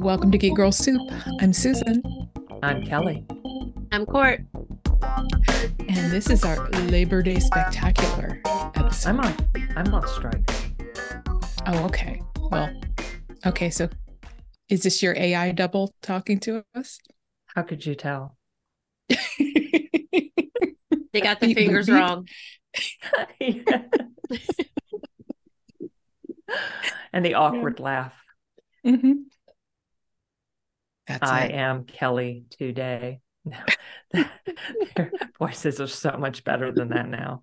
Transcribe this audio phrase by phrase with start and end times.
[0.00, 1.00] Welcome to Geek Girl Soup.
[1.40, 2.02] I'm Susan.
[2.62, 3.24] I'm Kelly.
[3.92, 4.40] I'm Cort.
[5.02, 8.40] And this is our Labor Day Spectacular
[8.74, 9.08] episode.
[9.10, 9.36] I'm on
[9.76, 10.50] I'm on strike.
[11.66, 12.20] Oh, okay.
[12.50, 12.70] Well,
[13.46, 13.88] okay, so
[14.68, 16.98] is this your AI double talking to us?
[17.46, 18.36] How could you tell?
[19.08, 19.18] They
[21.22, 21.96] got the fingers beep.
[21.96, 22.28] wrong.
[27.12, 28.14] and the awkward laugh.
[28.84, 29.12] hmm
[31.08, 31.52] That's I it.
[31.52, 33.20] am Kelly today.
[33.46, 33.60] No,
[34.96, 37.42] their voices are so much better than that now.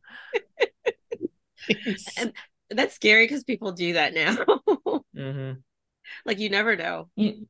[2.18, 2.34] And
[2.72, 5.02] that's scary because people do that now.
[5.16, 5.52] hmm
[6.26, 7.08] like you never know.
[7.16, 7.46] You,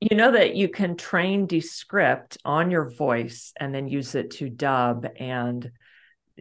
[0.00, 4.48] you know that you can train Descript on your voice and then use it to
[4.48, 5.70] dub and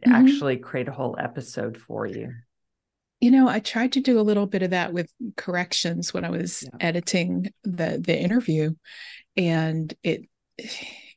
[0.05, 0.13] Mhm.
[0.13, 2.33] actually create a whole episode for you.
[3.19, 6.29] You know, I tried to do a little bit of that with corrections when I
[6.29, 6.77] was Yeah.
[6.79, 8.75] editing the the interview,
[9.35, 10.21] and it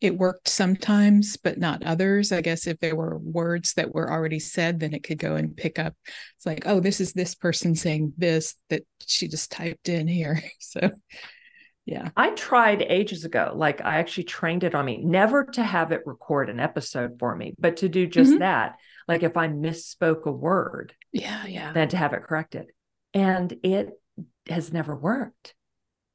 [0.00, 2.32] it worked sometimes, but not others.
[2.32, 5.56] I guess if there were words that were already said, then it could go and
[5.56, 5.94] pick up.
[6.36, 10.42] It's like, oh, this is this person saying this that she just typed in here.
[10.58, 10.90] So,
[11.86, 12.10] yeah.
[12.16, 13.52] I tried ages ago.
[13.54, 17.34] Like I actually trained it on me, never to have it record an episode for
[17.34, 18.38] me, but to do just Mhm.
[18.40, 18.76] that.
[19.08, 21.72] Like if I misspoke a word, Yeah, yeah.
[21.72, 22.66] then to have it corrected.
[23.14, 23.90] And it
[24.48, 25.54] has never worked.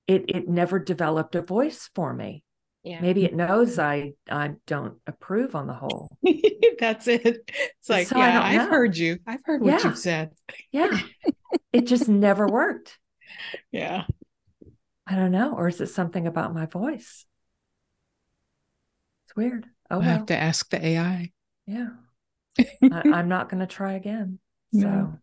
[0.07, 2.43] It it never developed a voice for me.
[2.83, 3.01] Yeah.
[3.01, 6.09] Maybe it knows I I don't approve on the whole.
[6.79, 7.23] That's it.
[7.79, 8.69] It's like, So yeah, I've know.
[8.69, 9.19] heard you.
[9.27, 9.83] I've heard what Yeah.
[9.89, 10.31] you've said.
[10.71, 10.97] Yeah.
[11.73, 12.97] it just never worked.
[13.71, 14.05] Yeah.
[15.05, 15.53] I don't know.
[15.53, 17.25] Or is it something about my voice?
[19.25, 19.65] It's weird.
[19.91, 20.25] Oh I have well.
[20.27, 21.31] to ask the AI.
[21.65, 21.89] Yeah.
[22.59, 24.39] I, I'm not gonna try again.
[24.73, 25.19] So No.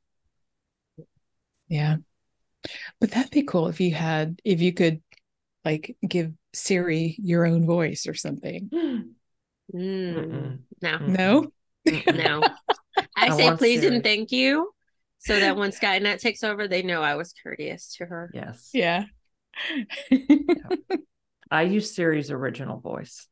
[1.68, 1.96] Yeah.
[2.98, 5.02] But that'd be cool if you had, if you could
[5.64, 8.70] like give Siri your own voice or something.
[9.74, 10.98] Mm, no.
[10.98, 11.52] No?
[12.12, 12.42] No.
[12.96, 13.94] I, I say please Siri.
[13.94, 14.70] and thank you,
[15.18, 18.30] so that when Skynet takes over, they know I was courteous to her.
[18.34, 18.68] Yes.
[18.74, 19.06] Yeah.
[21.50, 23.26] I use Siri's original voice.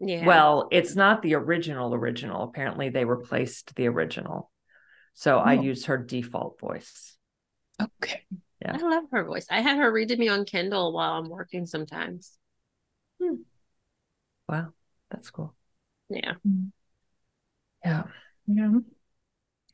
[0.00, 0.24] Yeah.
[0.24, 2.44] Well, it's not the original original.
[2.44, 4.50] Apparently they replaced the original.
[5.14, 5.62] So I Oh.
[5.62, 7.16] use her default voice.
[7.80, 8.24] okay.
[8.62, 8.74] Yeah.
[8.74, 9.46] I love her voice.
[9.50, 12.36] I have her read to me on Kindle while I'm working sometimes.
[13.22, 13.36] Hmm.
[14.48, 14.72] Wow.
[15.10, 15.54] That's cool.
[16.08, 16.34] Yeah.
[17.84, 18.04] Yeah.
[18.46, 18.70] Yeah.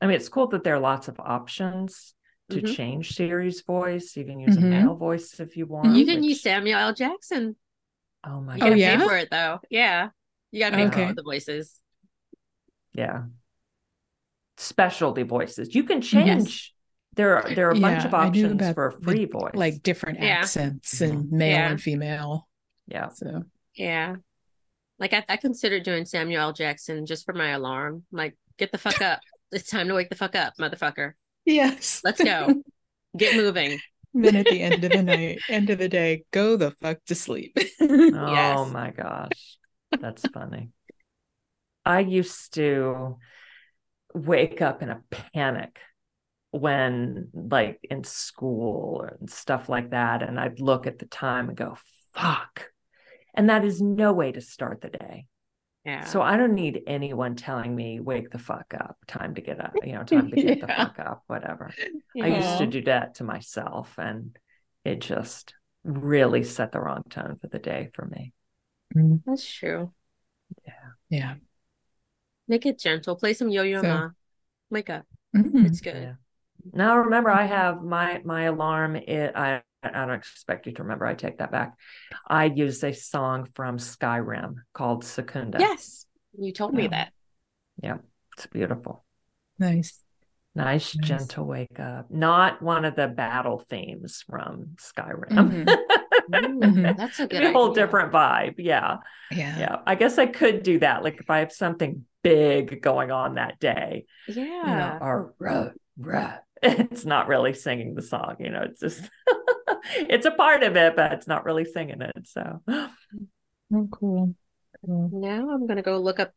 [0.01, 2.15] I mean, it's cool that there are lots of options
[2.51, 2.77] to Mhm.
[2.77, 4.17] change Siri's voice.
[4.17, 4.65] You can use Mhm.
[4.65, 5.97] a male voice if you want.
[5.97, 6.93] You can which- use Samuel L.
[6.95, 7.56] Jackson.
[8.27, 8.67] Oh my You god.
[8.71, 8.97] gotta yeah?
[8.99, 9.61] pay for it though.
[9.71, 10.09] Yeah.
[10.51, 11.05] You gotta pay for Okay.
[11.07, 11.81] all the voices.
[12.95, 13.25] Yeah.
[14.57, 15.75] Specialty voices.
[15.75, 16.73] You can change.
[17.17, 19.53] There are there are a bunch of options for a the, free voice.
[19.55, 20.39] Like different Yeah.
[20.41, 21.12] accents mm-hmm.
[21.12, 21.71] and male Yeah.
[21.71, 22.49] and female.
[22.87, 23.09] yeah.
[23.09, 23.43] So,
[23.75, 24.17] Yeah.
[24.99, 26.53] Like I, I considered doing Samuel L.
[26.53, 28.05] Jackson just for my alarm.
[28.12, 29.21] Like, get the fuck up.
[29.51, 31.12] It's time to wake the fuck up, motherfucker.
[31.45, 32.01] yes.
[32.05, 32.62] Let's go.
[33.17, 33.79] Get moving.
[34.22, 37.14] Then at the end of the night, end of the day, go the fuck to
[37.14, 37.56] sleep.
[38.12, 38.66] Oh Yes.
[38.66, 39.58] my gosh.
[40.00, 40.70] That's funny.
[41.84, 43.19] I used to
[44.14, 45.02] wake up in a
[45.34, 45.78] panic
[46.52, 51.56] when like in school and stuff like that and I'd look at the time and
[51.58, 51.76] go
[52.14, 52.70] fuck.
[53.34, 55.26] And that is no way to start the day.
[55.84, 56.05] Yeah.
[56.05, 59.75] So I don't need anyone telling me wake the fuck up, time to get up,
[59.84, 61.71] you know, time to get the fuck up, whatever.
[62.21, 64.37] I used to do that to myself and
[64.84, 65.53] it just
[65.84, 68.33] really set the wrong tone for the day for me.
[69.27, 69.93] That's true.
[70.67, 70.73] yeah.
[71.11, 71.34] Yeah.
[72.49, 73.17] Make it gentle.
[73.17, 74.11] Play some Yo Yo So- Ma.
[74.71, 75.05] Wake up.
[75.37, 75.67] Mhm.
[75.67, 76.17] It's good.
[76.64, 76.70] Yeah.
[76.72, 78.97] Now remember, I have my my alarm.
[78.97, 81.04] It I I don't expect you to remember.
[81.06, 81.75] I take that back.
[82.26, 85.58] I use a song from Skyrim called Secunda.
[85.60, 86.06] Yes.
[86.38, 87.12] You told me that.
[87.82, 87.98] yeah,
[88.36, 89.04] it's beautiful.
[89.58, 90.00] Nice.
[90.56, 91.06] Nice, Nice.
[91.08, 92.11] gentle wake up.
[92.11, 95.31] Not one of the battle themes from Skyrim.
[95.31, 95.76] Mhm.
[96.31, 96.96] Mhm.
[96.96, 97.84] That's a good a whole idea.
[97.84, 98.55] different vibe.
[98.56, 98.99] Yeah,
[99.31, 99.58] Yeah.
[99.58, 99.76] yeah.
[99.87, 101.02] I guess I could do that.
[101.05, 104.43] Like if I have something big going on that day, Yeah.
[104.44, 106.38] you know, or ruh, ruh.
[106.64, 109.11] It's not really singing the song, you know, it's just
[109.96, 112.26] it's a part of it, but it's not really singing it.
[112.28, 112.61] So
[113.72, 114.34] Oh, cool.
[114.84, 115.11] Cool.
[115.12, 116.32] Now I'm gonna go look up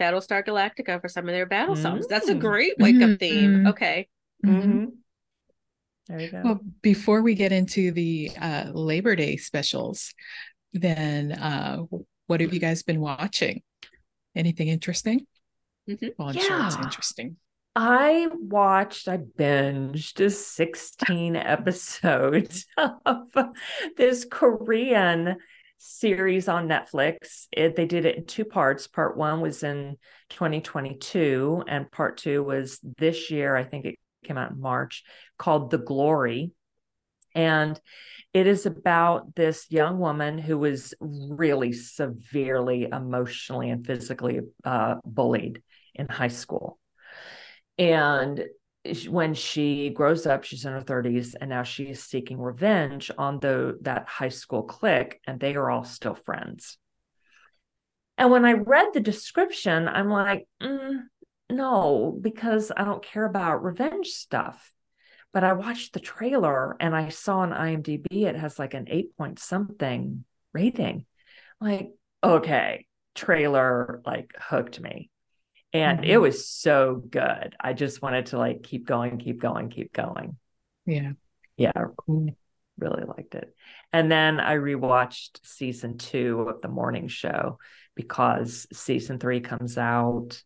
[0.00, 2.06] Battlestar Galactica for some of their battle songs.
[2.08, 2.40] That's a Mm.
[2.40, 3.18] great wake up Mhm.
[3.18, 3.66] theme.
[3.66, 4.08] Okay.
[4.44, 4.62] Mhm.
[4.62, 4.92] mhm.
[6.08, 6.40] there you go.
[6.44, 10.12] Well, before we get into the uh, Labor Day specials,
[10.72, 11.82] then uh,
[12.26, 13.62] what have you guys been watching?
[14.34, 15.26] Anything interesting?
[15.88, 16.14] Mhm.
[16.18, 16.82] Well, I'm sure it's Yeah.
[16.84, 17.36] interesting.
[17.74, 22.66] I watched, I binged 16 episodes
[23.06, 23.28] of
[23.96, 25.36] this Korean
[25.78, 27.46] series on Netflix.
[27.50, 28.86] It, they did it in two parts.
[28.86, 29.96] Part one was in
[30.28, 33.56] 2022, and part two was this year.
[33.56, 35.02] I think it came out in March,
[35.38, 36.52] called The Glory.
[37.34, 37.80] And
[38.34, 45.62] it is about this young woman who was really severely emotionally and physically uh, bullied
[45.94, 46.78] in high school.
[47.78, 48.44] And
[49.08, 53.38] when she grows up, she's in her 30s, and now she is seeking revenge on
[53.38, 56.78] the that high school clique, and they are all still friends.
[58.18, 61.00] And when I read the description, I'm like, mm,
[61.50, 64.72] no, because I don't care about revenge stuff.
[65.32, 69.16] But I watched the trailer and I saw on IMDb it has like an eight
[69.16, 71.06] point something rating.
[71.58, 71.92] Like,
[72.22, 75.10] okay, trailer like hooked me.
[75.72, 76.10] And mm-hmm.
[76.10, 77.56] it was so good.
[77.58, 80.36] I just wanted to like keep going, keep going, keep going.
[80.86, 81.12] Yeah.
[81.56, 81.72] Yeah.
[81.96, 82.36] Cool.
[82.78, 83.54] Really liked it.
[83.92, 87.58] And then I rewatched season two of the morning show
[87.94, 90.42] because season three comes out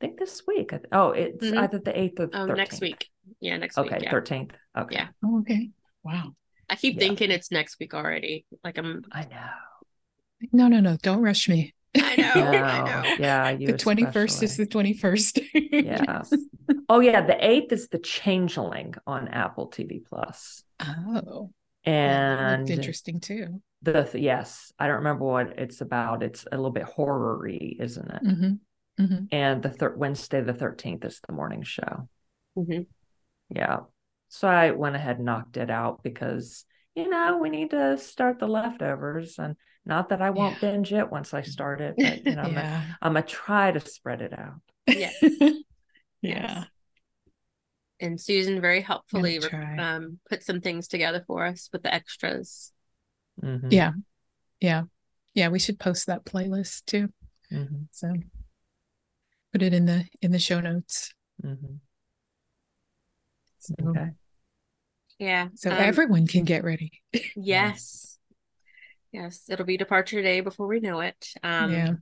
[0.00, 0.72] I think this week.
[0.92, 1.58] Oh, it's mm-hmm.
[1.58, 2.56] either the eighth or the oh, 13th.
[2.56, 3.08] next week.
[3.40, 4.02] Yeah, next okay, week.
[4.02, 4.52] Okay, thirteenth.
[4.76, 4.94] Okay.
[4.96, 5.08] Yeah.
[5.24, 5.70] Oh, okay.
[6.02, 6.34] Wow.
[6.68, 7.00] I keep yeah.
[7.00, 8.44] thinking it's next week already.
[8.62, 9.04] Like I'm.
[9.10, 10.48] I know.
[10.52, 10.98] No, no, no!
[11.00, 11.74] Don't rush me.
[12.02, 12.52] I know.
[12.52, 12.62] No.
[12.62, 13.16] I know.
[13.18, 15.38] Yeah, the twenty first is the twenty first.
[15.54, 16.22] yeah.
[16.88, 20.62] Oh yeah, the eighth is the Changeling on Apple TV Plus.
[20.80, 21.50] Oh.
[21.84, 23.60] And interesting too.
[23.82, 26.22] The yes, I don't remember what it's about.
[26.22, 28.24] It's a little bit horror-y, isn't it?
[28.24, 29.02] Mm-hmm.
[29.02, 29.24] Mm-hmm.
[29.30, 32.08] And the third Wednesday, the 13th is the morning show.
[32.56, 32.82] Mm-hmm.
[33.54, 33.80] Yeah.
[34.28, 36.64] So I went ahead and knocked it out because,
[36.96, 39.38] you know, we need to start the leftovers.
[39.38, 39.54] And
[39.84, 40.72] not that I won't yeah.
[40.72, 42.82] binge it once I start it, but, you know, yeah.
[43.00, 44.60] I'm going to try to spread it out.
[44.88, 45.14] Yes.
[45.22, 45.52] yeah.
[46.22, 46.64] Yes.
[48.00, 49.40] And Susan very helpfully
[49.78, 52.72] um, put some things together for us with the extras.
[53.42, 53.68] Mm-hmm.
[53.70, 53.92] Yeah.
[54.60, 54.82] Yeah.
[55.34, 55.48] Yeah.
[55.48, 57.08] We should post that playlist too.
[57.52, 57.84] Mm-hmm.
[57.92, 58.12] So
[59.52, 61.14] put it in the in the show notes.
[61.42, 61.76] Mm-hmm.
[63.58, 64.10] So, okay.
[65.18, 65.48] Yeah.
[65.54, 66.92] So um, everyone can get ready.
[67.36, 68.18] yes.
[69.12, 69.44] Yes.
[69.48, 71.28] It'll be departure day before we know it.
[71.42, 71.92] Um, yeah.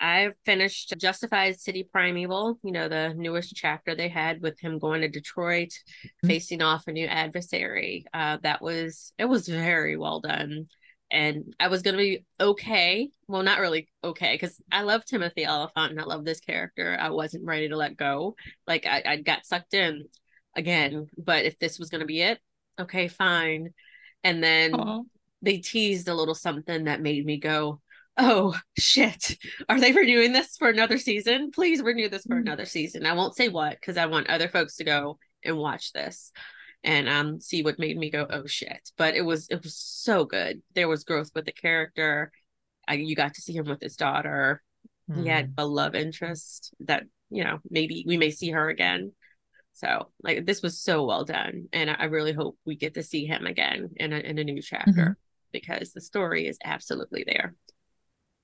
[0.00, 5.00] I finished Justified City Primeval, you know, the newest chapter they had with him going
[5.00, 6.28] to Detroit, mm-hmm.
[6.28, 8.04] facing off a new adversary.
[8.14, 10.68] Uh, that was, it was very well done
[11.10, 13.10] and I was gonna be okay.
[13.26, 16.96] Well, not really okay, because I love Timothy Olyphant and I love this character.
[17.00, 18.36] I wasn't ready to let go.
[18.66, 20.04] Like I, I got sucked in
[20.58, 21.08] again.
[21.16, 22.38] But if this was gonna be it,
[22.78, 23.72] okay, fine.
[24.24, 25.04] And then Aww.
[25.42, 27.80] they teased a little something that made me go,
[28.20, 29.38] Oh shit.
[29.68, 31.52] Are they renewing this for another season?
[31.52, 32.48] Please renew this for mm-hmm.
[32.48, 33.06] another season.
[33.06, 36.32] I won't say what because I want other folks to go and watch this
[36.84, 40.24] and um see what made me go oh shit but it was it was so
[40.24, 42.30] good there was growth with the character
[42.86, 44.62] I, you got to see him with his daughter
[45.10, 45.22] mm.
[45.22, 45.52] he had hmm.
[45.58, 49.12] a love interest that you know maybe we may see her again
[49.78, 53.02] so like this was so well done and i, I really hope we get to
[53.02, 55.12] see him again in a, in a new chapter mm-hmm.
[55.52, 57.54] because the story is absolutely there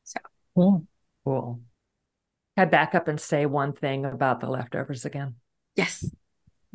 [0.05, 0.21] so
[0.55, 0.87] cool
[1.25, 1.61] cool
[2.57, 5.35] I back up and say one thing about the leftovers again
[5.75, 6.09] yes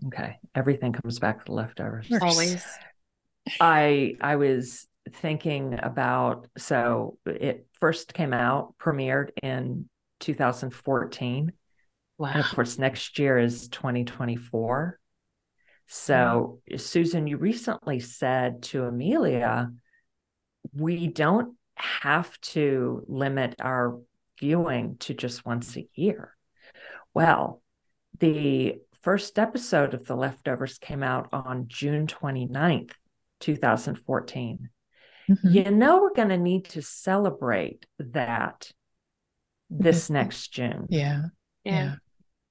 [0.07, 0.37] Okay.
[0.55, 2.07] Everything comes back to the leftovers.
[2.21, 2.65] Always.
[3.59, 9.89] I I was thinking about so it first came out, premiered in
[10.19, 11.51] 2014.
[12.19, 12.31] Wow.
[12.33, 14.99] And of course, next year is 2024.
[15.87, 19.71] So, Susan, you recently said to Amelia,
[20.73, 23.99] we don't have to limit our
[24.37, 26.35] viewing to just once a year.
[27.13, 27.63] Well,
[28.19, 32.91] the first episode of The Leftovers came out on June 29th,
[33.39, 34.69] 2014.
[35.29, 35.47] Mm-hmm.
[35.47, 38.71] You know, we're going to need to celebrate that
[39.69, 40.13] this mm-hmm.
[40.13, 40.87] next June.
[40.89, 41.21] Yeah.
[41.63, 41.95] Yeah.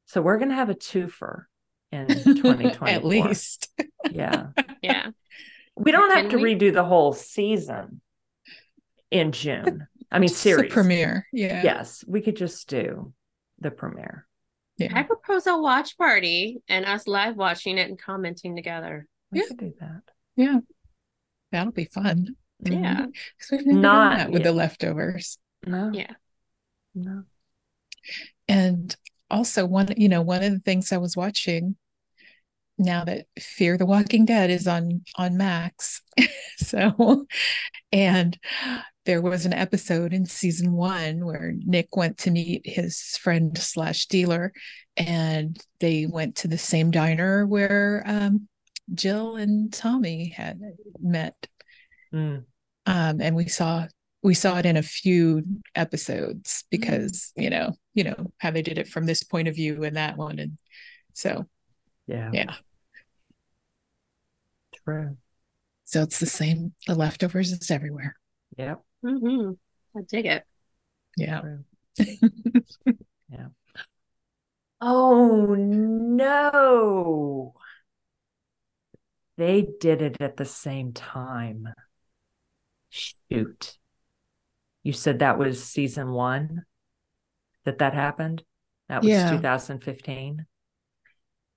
[0.08, 1.44] So we're going to have a twofer
[1.92, 3.68] in 2020 at least.
[4.10, 4.48] yeah.
[4.80, 5.08] Yeah.
[5.76, 6.54] We don't have to we?
[6.54, 8.00] redo the whole season
[9.10, 9.88] in June.
[10.10, 11.26] I mean, series premiere.
[11.32, 11.62] Yeah.
[11.64, 13.12] Yes, we could just do
[13.58, 14.26] the premiere.
[14.76, 14.92] Yeah.
[14.94, 19.06] I propose a watch party and us live watching it and commenting together.
[19.32, 19.46] We yeah.
[19.58, 20.02] do that.
[20.36, 20.58] Yeah.
[21.50, 22.36] That'll be fun.
[22.60, 22.72] Yeah.
[22.72, 23.04] Mm-hmm.
[23.04, 24.48] Because we've never Not, done that with yeah.
[24.48, 25.38] the leftovers.
[25.66, 25.90] No.
[25.92, 26.12] Yeah.
[26.94, 27.24] No.
[28.46, 28.96] And
[29.30, 31.76] also one, you know, one of the things I was watching
[32.78, 36.02] now that Fear the Walking Dead is on on Max.
[36.58, 37.26] so
[37.92, 38.38] and
[39.04, 44.06] there was an episode in season one where Nick went to meet his friend slash
[44.06, 44.52] dealer,
[44.96, 48.48] and they went to the same diner where um,
[48.92, 50.60] Jill and Tommy had
[51.00, 51.34] met.
[52.12, 52.44] Mm.
[52.86, 53.86] Um, and we saw
[54.22, 55.42] we saw it in a few
[55.74, 59.82] episodes because you know you know how they did it from this point of view
[59.84, 60.58] and that one, and
[61.14, 61.46] so
[62.06, 62.30] Yeah.
[62.32, 62.54] yeah,
[64.84, 65.16] True.
[65.84, 66.74] so it's the same.
[66.86, 68.16] The leftovers is everywhere.
[68.58, 68.82] Yep.
[69.02, 69.52] hmm
[69.96, 70.44] I dig it.
[71.16, 71.42] Yeah.
[73.30, 73.48] Yeah.
[74.80, 77.54] Oh no.
[79.38, 81.72] They did it at the same time.
[82.90, 83.77] Shoot.
[84.88, 86.64] You said that was season one
[87.66, 88.42] that that happened?
[88.88, 89.30] That was Yeah.
[89.32, 90.46] 2015.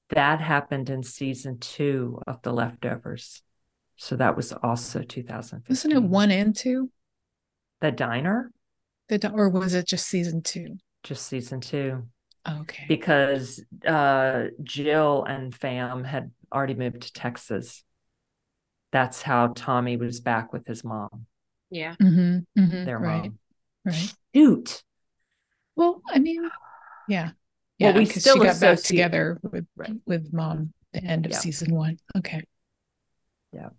[0.10, 3.42] That happened in season two of The Leftovers.
[3.96, 5.64] So that was also 2015.
[5.70, 6.92] Wasn't it one and two?
[7.80, 8.52] The Diner?
[9.08, 10.80] The or was it just season two?
[11.04, 12.10] Just season two.
[12.46, 12.84] Okay.
[12.90, 17.86] because uh, Jill and Fam had already moved to Texas.
[18.92, 21.28] That's how Tommy was back with his mom,
[21.72, 21.96] Yeah.
[22.00, 23.24] hmm hmm their right.
[23.24, 23.40] mom.
[23.86, 24.14] Right.
[24.36, 24.84] Shoot.
[25.76, 26.44] Well, I mean,
[27.08, 27.24] yeah.
[27.24, 27.34] Well,
[27.80, 29.96] Yeah, we because still she got back together with Right.
[30.06, 31.40] with mom at the end of Yeah.
[31.40, 31.98] season one.
[32.16, 32.44] Okay.
[33.54, 33.70] Yeah.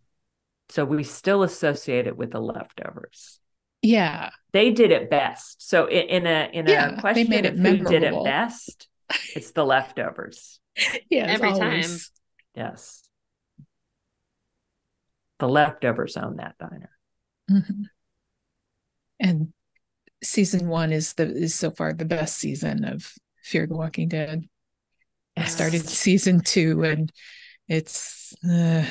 [0.71, 3.39] So we still associate it with the leftovers.
[3.83, 4.31] Yeah.
[4.53, 5.69] They did it best.
[5.69, 8.25] So i- in a in Yeah, a they question made of it who did it
[8.25, 8.89] best,
[9.37, 10.59] it's the leftovers.
[11.11, 11.27] Yeah.
[11.27, 11.85] as Every time.
[12.57, 13.03] Yes.
[15.39, 16.91] The leftovers own that diner.
[17.51, 17.85] Mhm.
[19.21, 19.53] And
[20.23, 24.49] season one is the is so far the best season of Fear the Walking Dead.
[25.37, 27.13] I started season two and
[27.69, 28.85] it's uh,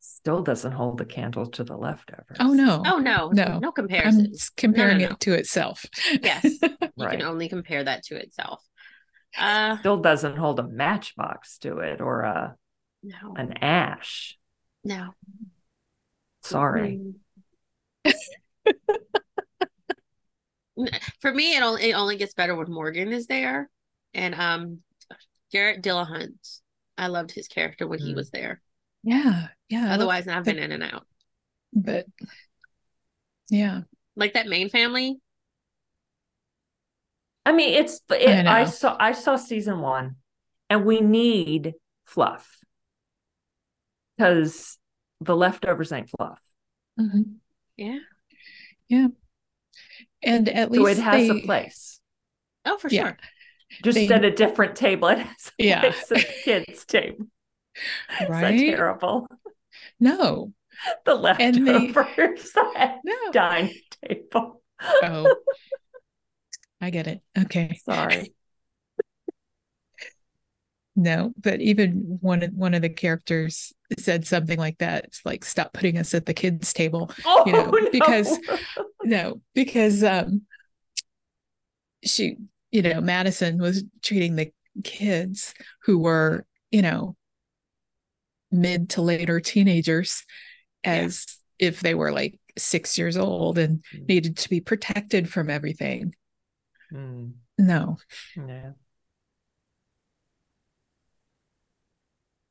[0.00, 2.38] Still doesn't hold the candle to the leftovers.
[2.40, 2.82] oh no.
[2.86, 3.58] Oh no, No.
[3.58, 4.30] no I'm comparison.
[4.34, 5.10] s- comparing no, no.
[5.12, 5.84] it to itself.
[6.22, 6.44] Yes.
[6.96, 7.18] You Right.
[7.18, 8.62] can only compare that to itself.
[9.36, 12.56] Uh still doesn't hold a matchbox to it or a
[13.02, 13.34] no.
[13.36, 14.38] an ash.
[14.84, 15.10] No.
[16.44, 17.00] Sorry.
[21.20, 23.70] For me, it only it only gets better when Morgan is there,
[24.12, 24.80] and um,
[25.52, 26.60] Garrett Dillahunt.
[26.98, 28.16] I loved his character when he Mm.
[28.16, 28.60] was there.
[29.02, 29.48] yeah.
[29.68, 29.78] Yeah.
[29.80, 31.06] I love- Otherwise, I've been in and out.
[31.72, 32.06] but
[33.50, 33.82] yeah.
[34.16, 35.16] Like that main family.
[37.46, 38.70] I mean, it's I it, I, know.
[38.70, 40.16] saw I saw season one,
[40.70, 41.74] and we need
[42.04, 42.58] fluff
[44.16, 44.78] because
[45.24, 46.40] the leftovers ain't fluff.
[46.98, 47.36] Mhm.
[47.76, 47.98] Yeah.
[48.88, 49.08] Yeah.
[50.22, 52.00] And at So least it has they, a place,
[52.64, 53.02] Oh, for Yeah.
[53.08, 53.16] sure.
[53.82, 55.08] just They- at a different table.
[55.10, 55.80] It has a Yeah.
[55.80, 57.26] place at the kids' table.
[57.74, 58.58] Is that right?
[58.58, 59.26] terrible?
[59.98, 60.52] No,
[61.04, 63.32] The And they- leftovers at no.
[63.32, 63.74] dining
[64.06, 64.62] table.
[64.80, 65.36] Oh,
[66.80, 67.22] I get it.
[67.38, 67.78] Okay.
[67.84, 68.34] Sorry.
[70.96, 75.04] No, but even one of one of the characters said something like that.
[75.06, 77.10] It's like, stop putting us at the kids' table.
[77.24, 77.90] Oh, know, no.
[77.90, 78.38] because-
[79.02, 80.42] No, because um
[82.04, 82.36] she,
[82.70, 87.16] you know, Madison was treating the kids who were, you know,
[88.50, 90.22] mid to later teenagers
[90.84, 91.26] as
[91.58, 94.08] if they were like six years old and Mm.
[94.08, 96.14] needed to be protected from everything.
[96.90, 97.98] Hmm, No.
[98.36, 98.72] yeah.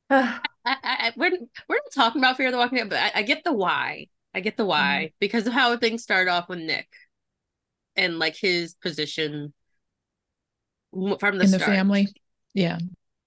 [0.10, 1.30] I, I, I- we're
[1.68, 4.06] we're not talking about Fear of the Walking Dead, but I, I get the why.
[4.34, 6.88] I get the why because of how things start off with Nick
[7.94, 9.52] and like his position
[10.92, 11.62] from the in the start.
[11.70, 12.08] family.
[12.52, 12.78] Yeah.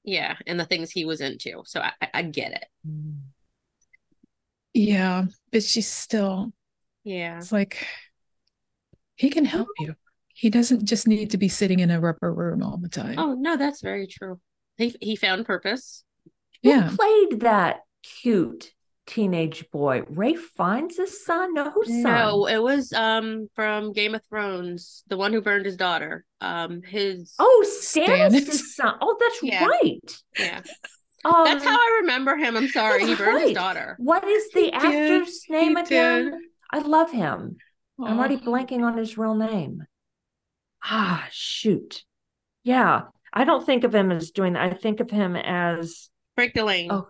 [0.04, 1.64] Yeah, and the things he was into.
[1.66, 2.66] So I, I- get it.
[2.86, 3.12] hmm.
[4.74, 5.26] Yeah.
[5.52, 6.52] But she's still
[7.04, 7.38] Yeah.
[7.38, 7.86] It's like
[9.16, 9.96] he can help you.
[10.34, 13.18] He doesn't just need to be sitting in a rubber room all the time.
[13.18, 14.40] Oh no, that's very true.
[14.78, 16.04] He he found purpose.
[16.62, 16.90] Yeah.
[16.90, 18.72] Who played that cute
[19.06, 20.04] teenage boy?
[20.10, 21.54] Ray Fiennes' son?
[21.54, 22.04] No, whose son?
[22.04, 26.26] No, it was um from Game of Thrones, the one who burned his daughter.
[26.42, 28.96] Um, his Oh, Stannis' son.
[29.02, 29.66] Oh, that's Yeah.
[29.66, 30.22] right.
[30.38, 30.62] yeah.
[31.26, 32.56] Um, That's how I remember him.
[32.56, 33.96] I'm sorry, he burned his daughter.
[34.00, 34.74] What is the He did.
[34.74, 36.26] actor's name He again?
[36.32, 36.34] did.
[36.72, 37.58] I love him.
[38.00, 39.84] I'm already blanking on his real name.
[40.84, 42.04] Ah, shoot.
[42.64, 44.72] Yeah, I don't think of him as doing that.
[44.72, 46.88] I think of him as Frank Dillane.
[46.92, 47.08] Oh,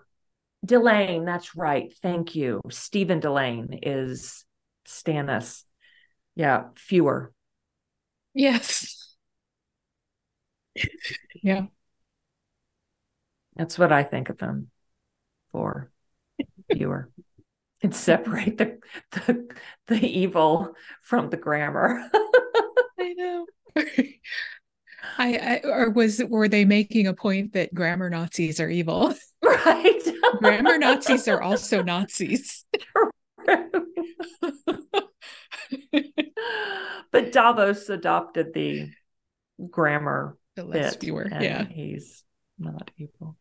[0.65, 1.25] Dillane.
[1.25, 1.93] That's right.
[2.01, 2.61] Thank you.
[2.69, 4.45] Stephen Dillane is
[4.87, 5.63] Stannis.
[6.35, 7.33] Yeah, fewer.
[8.33, 9.15] Yes.
[11.43, 11.65] yeah.
[13.57, 14.71] That's what I think of him
[15.51, 15.91] for.
[16.71, 17.09] Fewer.
[17.83, 18.79] and separate the
[19.11, 19.47] the,
[19.87, 22.01] the evil from the grammar.
[22.99, 23.45] I know.
[25.17, 29.13] I, I or was were they making a point that grammar Nazis are evil?
[29.43, 30.01] right.
[30.39, 32.65] grammar Nazis are also Nazis.
[37.11, 38.89] but Davos adopted the
[39.69, 41.27] grammar The less bit, fewer.
[41.29, 41.65] Yeah.
[41.65, 42.23] he's
[42.59, 43.37] not evil.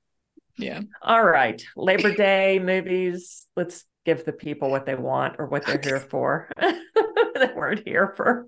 [0.59, 0.81] Yeah.
[1.03, 3.47] All right, Labor Day movies.
[3.57, 6.51] Let's give the people what they want or what they're here for.
[7.47, 8.47] they weren't here for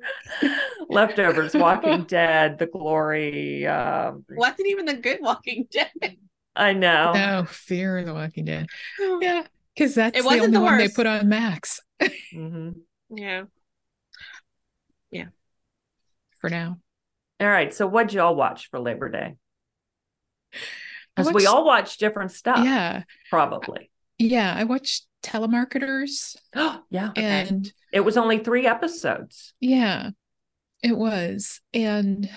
[0.88, 3.66] leftovers, Walking Dead, The Glory.
[3.66, 6.16] Um, Wasn't even the good Walking Dead.
[6.56, 7.12] I know.
[7.14, 8.66] No, Fear of the Walking Dead.
[9.20, 9.44] Yeah.
[9.74, 11.80] Because that's It the wasn't only the one they put on Max
[12.34, 12.80] Mhm.
[13.10, 13.44] Yeah.
[15.12, 15.26] Yeah.
[16.40, 16.78] For now.
[17.40, 19.36] All right, so what'd y'all watch for Labor Day?
[21.14, 22.64] Because we all watch different stuff.
[22.64, 23.04] Yeah.
[23.30, 23.90] probably.
[24.18, 24.54] Yeah.
[24.56, 29.54] I watched telemarketers Oh, yeah, and it was only three episodes.
[29.60, 30.10] yeah,
[30.82, 31.60] it was.
[31.74, 32.28] And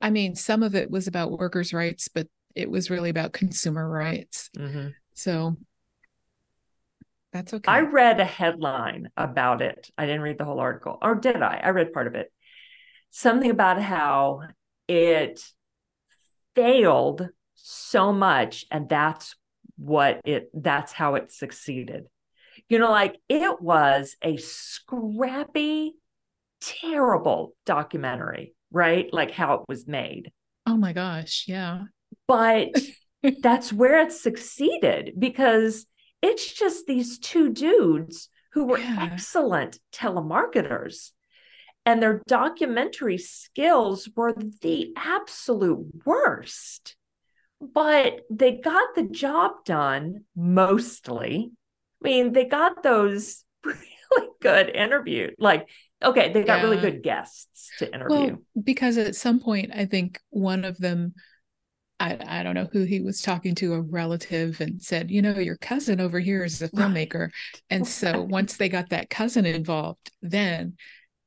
[0.00, 3.88] I mean, some of it was about workers' rights, but it was really about consumer
[3.88, 4.50] rights.
[4.56, 4.94] Mhm.
[5.14, 5.56] So
[7.32, 7.70] that's okay.
[7.70, 9.90] I read a headline about it.
[9.98, 11.60] I didn't read the whole article, or did I?
[11.62, 12.32] I read part of it.
[13.10, 14.42] Something about how
[14.86, 15.40] it
[16.54, 19.36] failed so much, and that's
[19.78, 22.04] what it, that's how it succeeded.
[22.68, 25.94] You know, like it was a scrappy,
[26.60, 29.08] terrible documentary, right?
[29.12, 30.32] Like how it was made.
[30.66, 31.44] oh my gosh.
[31.48, 31.84] Yeah.
[32.26, 32.68] But
[33.40, 35.86] that's where it succeeded because
[36.20, 39.08] it's just these two dudes who were Yeah.
[39.12, 41.12] excellent telemarketers
[41.86, 46.96] and their documentary skills were the absolute worst
[47.60, 51.50] but they got the job done mostly
[52.02, 55.68] i mean they got those really good interview like
[56.02, 60.20] okay they got really good guests to interview Well, because at some point, I think
[60.30, 61.14] one of them,
[62.00, 65.38] I, I don't know who he was talking to, a relative, and said, you know,
[65.38, 67.12] your cousin over here is a Right.
[67.12, 67.30] filmmaker.
[67.70, 70.76] And so once they got that cousin involved, then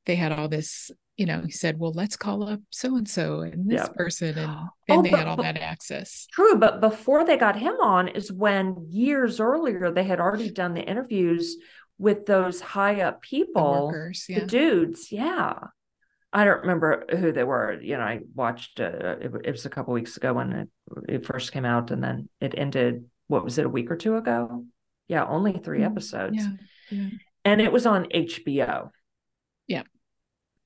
[0.06, 0.90] they had all this,
[1.22, 4.36] you know, he said, well, let's call up so and so and this person.
[4.36, 4.50] And
[4.90, 6.26] Oh, they but- had all but- that access.
[6.32, 10.74] True, but before they got him on is when years earlier they had already done
[10.74, 11.56] the interviews
[11.96, 14.24] with those high up The people, workers.
[14.28, 15.12] the dudes.
[15.12, 15.54] Yeah.
[16.32, 17.78] I don't remember who they were.
[17.80, 20.68] You know, I watched uh, it, it was a couple weeks ago when it,
[21.08, 23.04] it first came out and then it ended.
[23.28, 24.64] What was it, a week or two ago?
[25.08, 26.36] Yeah, only three Mm, episodes.
[26.38, 26.48] Yeah.
[26.90, 27.08] Yeah.
[27.44, 28.90] And it was on HBO.
[29.68, 29.82] Yeah.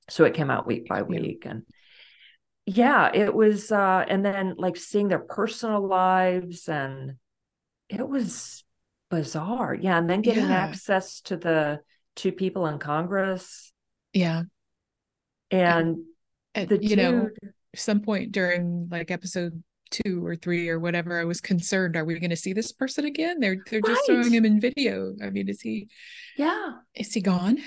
[0.09, 1.03] So it came out week by Yeah.
[1.03, 1.43] week.
[1.45, 1.63] And
[2.65, 7.15] yeah, it was uh and then like seeing their personal lives and
[7.89, 8.63] it was
[9.09, 9.73] bizarre.
[9.73, 9.97] Yeah.
[9.97, 10.57] And then getting Yeah.
[10.63, 11.81] access to the
[12.15, 13.71] two people in Congress
[14.13, 14.43] Yeah.
[15.51, 16.03] and
[16.55, 17.29] And, the you know,
[17.75, 22.19] some point during like episode two or three or whatever, I was concerned, are we
[22.19, 23.39] going to see this person again?
[23.39, 24.17] They're they're just Right.
[24.17, 25.13] throwing him in video.
[25.23, 25.87] I mean, is he
[26.35, 27.59] yeah, is he gone?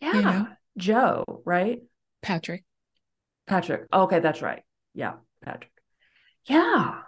[0.00, 0.12] yeah.
[0.20, 0.46] know?
[0.76, 1.80] Joe, right?
[2.22, 2.64] Patrick.
[3.46, 3.86] Patrick.
[3.92, 4.62] Okay, that's right.
[4.94, 5.70] Yeah, Patrick.
[6.46, 7.00] Yeah.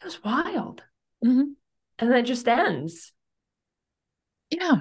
[0.00, 0.82] It was wild.
[1.24, 1.54] Mhm.
[1.98, 3.12] And then it just ends.
[4.50, 4.80] Yeah.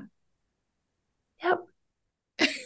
[1.43, 1.59] Yep.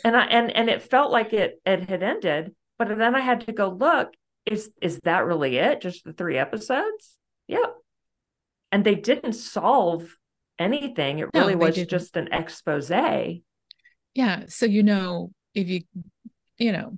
[0.04, 3.42] and I and and it felt like it it had ended, but then I had
[3.48, 4.14] to go look.
[4.46, 5.82] Is is that really it?
[5.82, 7.18] Just the three episodes?
[7.48, 7.76] Yep.
[8.72, 10.08] And they didn't solve
[10.60, 11.20] anything.
[11.20, 11.90] It No, really was didn't.
[11.90, 12.90] just an expose.
[12.90, 14.44] Yeah.
[14.48, 15.82] So you know, if you
[16.58, 16.98] you know,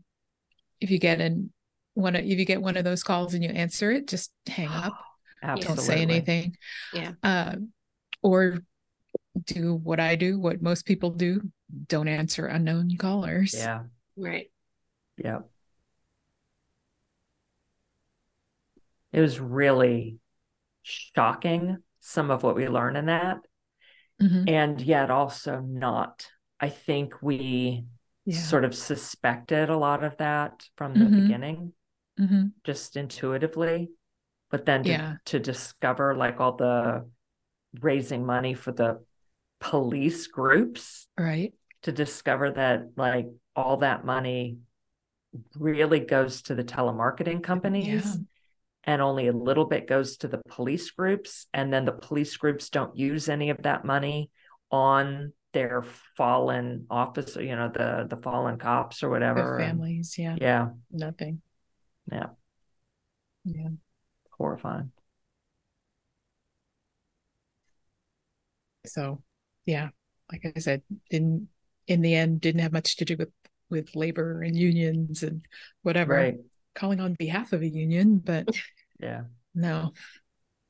[0.82, 1.52] if you get in
[1.93, 4.67] one of if you get one of those calls and you answer it, just hang
[4.67, 4.93] up.
[5.43, 5.76] Absolutely.
[5.76, 6.58] Don't say anything.
[6.93, 7.12] Yeah.
[7.24, 7.56] Uh,
[8.24, 8.60] or
[9.46, 11.41] do what I do, what most people do.
[11.88, 13.54] Don't answer unknown callers.
[13.56, 13.84] Yeah.
[14.15, 14.52] Right.
[15.17, 15.39] Yeah.
[19.12, 20.17] It was really
[20.84, 23.38] shocking some of what we learned in that.
[24.22, 24.50] Mhm.
[24.50, 26.28] And yet also not.
[26.60, 27.86] I think we
[28.27, 28.39] Yeah.
[28.39, 31.21] sort of suspected a lot of that from the Mhm.
[31.21, 31.73] beginning,
[32.19, 32.51] Mhm.
[32.65, 33.89] just intuitively.
[34.51, 35.15] But then to, Yeah.
[35.25, 37.09] to discover like all the
[37.79, 39.05] raising money for the
[39.61, 41.53] police groups, Right.
[41.83, 44.59] to discover that like all that money
[45.55, 48.23] really goes to the telemarketing companies Yeah.
[48.83, 52.69] and only a little bit goes to the police groups and then the police groups
[52.69, 54.31] don't use any of that money
[54.69, 55.83] on their
[56.15, 60.15] fallen officer you know the the fallen cops or whatever and- families.
[60.17, 60.36] Yeah.
[60.39, 61.41] yeah Nothing.
[62.12, 62.27] yeah
[63.45, 63.69] Yeah.
[64.38, 64.91] horrifying
[68.86, 69.21] So,
[69.65, 69.89] yeah.
[70.31, 71.49] like I said, didn't
[71.88, 73.31] in the end didn't have much to do with
[73.69, 75.45] with labor and unions and
[75.81, 76.13] whatever.
[76.13, 76.38] Right.
[76.73, 78.47] Calling on behalf of a union, but
[78.99, 79.23] Yeah.
[79.53, 79.91] no,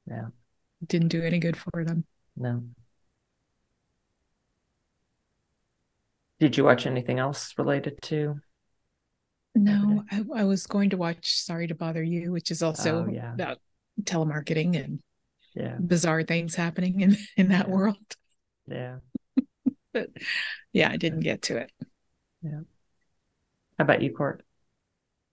[0.08, 0.28] Yeah.
[0.86, 2.06] didn't do any good for them.
[2.36, 2.64] No.
[6.40, 8.40] Did you watch anything else related to?
[9.56, 13.12] No, I, I was going to watch Sorry to Bother You, which is also Oh,
[13.12, 13.34] yeah.
[13.34, 13.58] about
[14.04, 15.00] telemarketing and
[15.56, 15.78] Yeah.
[15.80, 17.74] bizarre things happening in, in that Yeah.
[17.74, 17.98] world.
[18.68, 18.98] Yeah.
[19.94, 20.10] But
[20.74, 21.72] yeah, I didn't get to it.
[22.44, 22.60] Yeah.
[23.80, 24.44] How about you, Cort?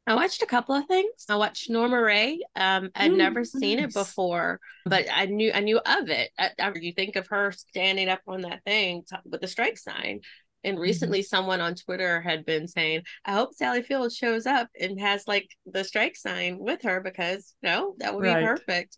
[0.07, 1.27] I watched a couple of things.
[1.29, 2.39] I watched Norma Rae.
[2.57, 3.89] Um, I'd Mm, never seen nice.
[3.89, 6.31] it before, but I knew I knew of it.
[6.39, 9.77] I, I- you think of her standing up on that thing t- with the strike
[9.77, 10.21] sign.
[10.65, 14.99] And recently, someone on Twitter had been saying, "I hope Sally Field shows up and
[15.01, 18.41] has like the strike sign with her because no, that would Right.
[18.41, 18.97] be perfect."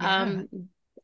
[0.00, 0.22] Yeah.
[0.22, 0.48] Um,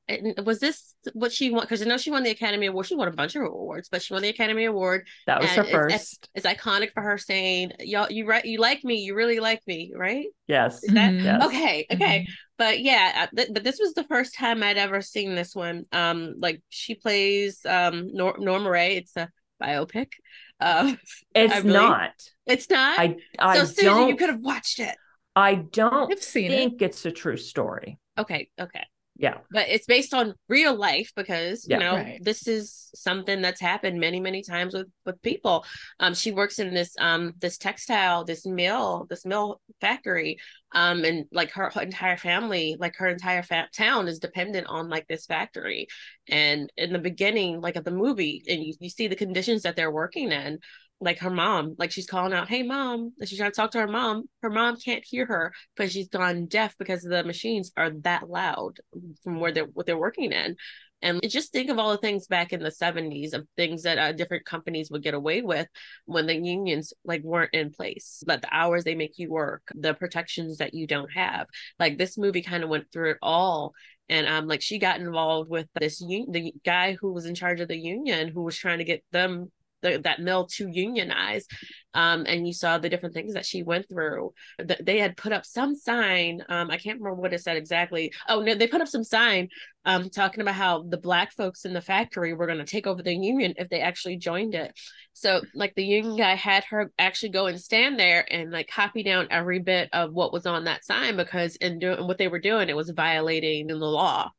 [0.08, 1.62] and was this what she won?
[1.62, 2.86] Because I know she won the Academy Award.
[2.86, 5.62] She won a bunch of awards, but she won the Academy Award That was her
[5.62, 6.28] it's- first.
[6.34, 9.92] it's iconic for her saying, "Y'all, you right, you like me, you really like me,
[9.94, 10.82] right?" Yes.
[10.82, 11.14] Is that.
[11.14, 11.44] Yes.
[11.46, 11.86] okay?
[11.92, 12.26] Okay,
[12.58, 15.86] but yeah, th- but this was the first time I'd ever seen this one.
[15.92, 18.96] Um, like she plays um Nor- Norma Rae.
[18.96, 19.30] It's a
[19.62, 20.08] biopic.
[20.60, 20.94] Uh,
[21.34, 22.12] It's believe- not.
[22.46, 22.96] it's not.
[22.96, 24.94] I I so Susan, don't you could have watched it.
[25.34, 26.56] I don't I've seen it.
[26.56, 27.98] think it's a true story.
[28.16, 28.84] Okay, okay.
[29.22, 29.38] Yeah.
[29.52, 32.18] but it's based on real life because you know Right.
[32.20, 35.64] this is something that's happened many many times with with people
[36.00, 40.38] um she works in this um this textile this mill this mill factory
[40.74, 44.88] um and like her, her entire family like her entire fa- town is dependent on
[44.88, 45.86] like this factory
[46.28, 49.76] and in the beginning like of the movie and you, you see the conditions that
[49.76, 50.58] they're working in
[51.02, 53.80] like her mom like she's calling out hey mom and she's trying to talk to
[53.80, 54.28] her mom.
[54.40, 58.78] Her mom can't hear her because she's gone deaf because the machines are that loud
[59.22, 60.56] from where they're what they're working in.
[61.04, 64.12] And just think of all the things back in the 70s of things that uh,
[64.12, 65.66] different companies would get away with
[66.06, 69.94] when the unions like weren't in place but the hours they make you work the
[69.94, 71.46] protections that you don't have.
[71.80, 73.74] Like this movie kind of went through it all.
[74.08, 77.60] And um like she got involved with this un- the guy who was in charge
[77.60, 79.50] of the union who was trying to get them
[79.82, 81.46] the, that mill to unionize
[81.94, 84.32] um and you saw the different things that she went through.
[84.66, 88.12] Th- they had put up some sign um i can't remember what it said exactly.
[88.28, 89.48] Oh no they put up some sign
[89.84, 93.02] um talking about how the black folks in the factory were going to take over
[93.02, 94.72] the union if they actually joined it.
[95.12, 99.02] So like the union guy had her actually go and stand there and like copy
[99.02, 102.38] down every bit of what was on that sign because in doing what they were
[102.40, 104.30] doing it was violating the law.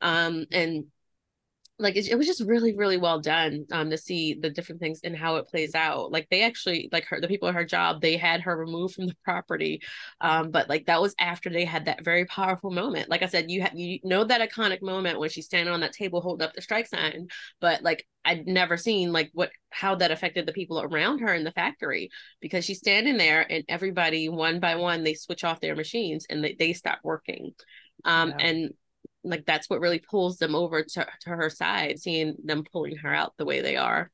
[0.00, 0.86] Um and
[1.78, 5.00] like it, it was just really really well done um to see the different things
[5.04, 6.10] and how it plays out.
[6.12, 9.06] Like they actually like her the people at her job they had her removed from
[9.06, 9.80] the property
[10.20, 13.08] um but like that was after they had that very powerful moment.
[13.08, 15.92] Like i said you have you know that iconic moment when she's standing on that
[15.92, 17.28] table holding up the strike sign
[17.60, 21.44] but like i'd never seen like what how that affected the people around her in
[21.44, 22.10] the factory
[22.40, 26.42] because she's standing there and everybody one by one they switch off their machines and
[26.42, 27.52] they, they stop working.
[28.04, 28.36] Um Yeah.
[28.40, 28.74] and
[29.28, 33.12] like that's what really pulls them over to, to her side seeing them pulling her
[33.14, 34.10] out the way they are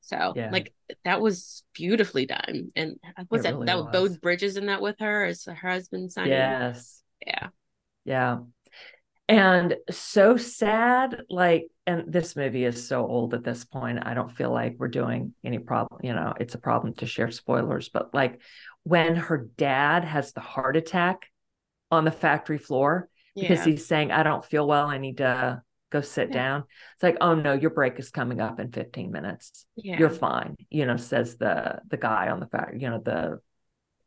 [0.00, 0.50] so Yeah.
[0.50, 0.72] like
[1.04, 2.96] that was beautifully done and
[3.28, 4.10] what's that really that was was.
[4.10, 7.02] Beau Bridges in that with her as her husband signing Yes.
[7.26, 7.48] yeah
[8.04, 8.38] Yeah.
[9.28, 13.98] And so sad, like, and this movie is so old at this point.
[14.06, 17.32] I don't feel like we're doing any problem, you know, it's a problem to share
[17.32, 18.40] spoilers, but like
[18.84, 21.26] when her dad has the heart attack
[21.90, 23.08] on the factory floor
[23.40, 26.34] because yeah he's saying, I don't feel well, I need to go sit Yeah.
[26.34, 26.64] down.
[26.94, 29.66] It's like, oh no, your break is coming up in 15 minutes.
[29.76, 33.40] yeah You're fine, you know, says the the guy on the factory, you know, the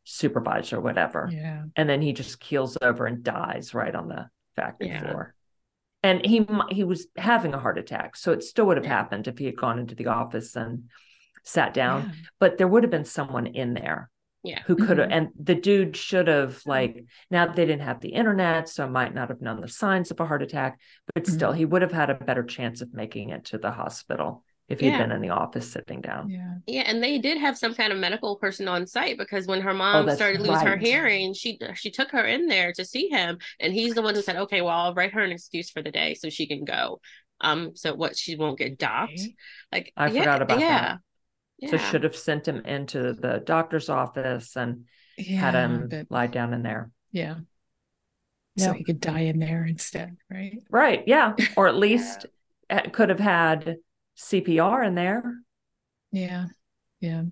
[0.03, 1.63] supervisor or whatever Yeah.
[1.75, 4.99] and then he just keels over and dies right on the factory Yeah.
[4.99, 5.35] floor.
[6.01, 9.37] And he he was having a heart attack, so it still would have happened if
[9.37, 10.85] he had gone into the office and
[11.43, 12.07] sat down.
[12.39, 14.09] But there would have been someone in there
[14.43, 14.63] Yeah.
[14.65, 15.13] who could have, Mhm.
[15.13, 17.03] and the dude should have like.
[17.29, 20.25] Now they didn't have the internet, so might not have known the signs of a
[20.25, 20.79] heart attack.
[21.13, 24.43] But still, he would have had a better chance of making it to the hospital
[24.69, 24.97] if he'd Yeah.
[24.97, 26.29] been in the office sitting down.
[26.29, 26.53] Yeah.
[26.67, 29.73] Yeah, and they did have some kind of medical person on site because when her
[29.73, 33.09] mom Oh, started to lose her hearing, she she took her in there to see
[33.09, 35.81] him, and he's the one who said, "Okay, well, I'll write her an excuse for
[35.81, 37.01] the day so she can go."
[37.41, 39.21] Um, so what she won't get docked.
[39.71, 40.99] Like I yeah, forgot about yeah, that.
[41.61, 41.71] Yeah.
[41.71, 44.85] So should have sent him into the doctor's office and
[45.17, 45.39] Yeah.
[45.39, 46.91] had him but lie down in there.
[47.11, 47.35] yeah.
[48.55, 48.65] Yeah.
[48.65, 50.57] So he could die in there instead, right?
[50.69, 51.03] Right.
[51.07, 51.35] Yeah.
[51.55, 52.25] Or at least
[52.91, 53.77] could have had
[54.17, 55.23] CPR in there.
[56.11, 56.47] Yeah.
[56.99, 57.23] Yeah.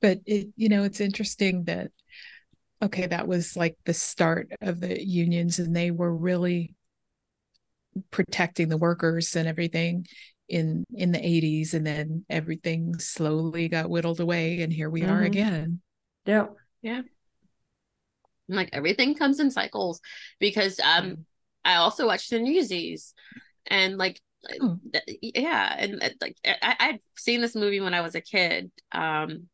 [0.00, 1.90] But it, you know, it's interesting that,
[2.80, 6.74] okay, that was like the start of the unions and they were really
[8.10, 10.06] protecting the workers and everything
[10.52, 15.22] in in the 80s and then everything slowly got whittled away and here we are
[15.22, 15.26] Mhm.
[15.26, 15.80] again
[16.26, 16.46] Yeah.
[16.82, 17.02] Yeah
[18.48, 20.00] like everything comes in cycles
[20.38, 21.24] because um
[21.64, 23.14] I also watched the Newsies
[23.66, 24.20] and like
[24.60, 24.76] Oh.
[24.92, 28.72] th- yeah and uh, like I I'd seen this movie when I was a kid
[28.90, 29.48] um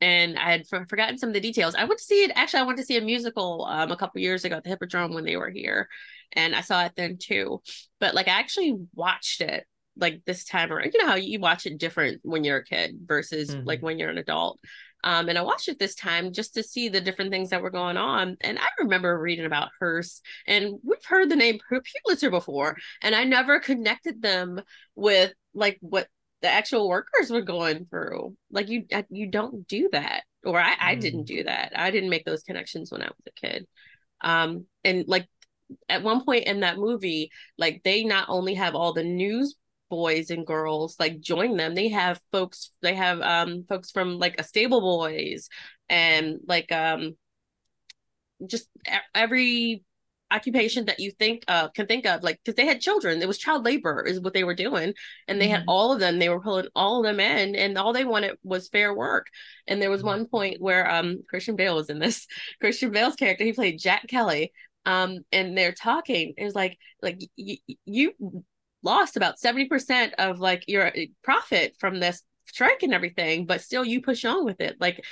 [0.00, 1.74] and I had for- forgotten some of the details.
[1.74, 4.22] I went to see it actually I went to see a musical um a couple
[4.22, 5.88] years ago at the Hippodrome when they were here
[6.32, 7.60] and I saw it then too
[8.00, 9.66] but like I actually watched it
[9.98, 12.98] like this time around you know how you watch it different when you're a kid
[13.04, 13.66] versus Mhm.
[13.66, 14.58] like when you're an adult
[15.04, 17.70] um, and I watched it this time just to see the different things that were
[17.70, 18.36] going on.
[18.40, 23.14] And I remember reading about Hearst, and we've heard the name Pu- Pulitzer before, and
[23.14, 24.60] I never connected them
[24.96, 26.08] with like what
[26.42, 28.36] the actual workers were going through.
[28.50, 31.00] Like you, uh, you don't do that, or I, I Mm.
[31.00, 31.72] didn't do that.
[31.76, 33.68] I didn't make those connections when I was a kid.
[34.20, 35.28] Um, and like
[35.88, 39.54] at one point in that movie, like they not only have all the news
[39.90, 41.74] boys and girls like join them.
[41.74, 45.48] They have folks they have um folks from like a stable boys
[45.88, 47.16] and like um
[48.46, 48.68] just
[49.14, 49.82] every
[50.30, 53.22] occupation that you think uh can think of like because they had children.
[53.22, 54.92] It was child labor is what they were doing.
[55.26, 55.64] And they had Mhm.
[55.66, 56.18] all of them.
[56.18, 59.26] They were pulling all of them in and all they wanted was fair work.
[59.66, 62.26] And there was one point where um christian bale was in this.
[62.60, 64.52] Christian bale's character he played jack kelly
[64.84, 66.34] um and they're talking.
[66.36, 68.12] It was like like y- you
[68.88, 73.84] lost about 70% of like your uh, profit from this strike and everything but still
[73.84, 74.74] you push on with it.
[74.80, 75.04] Like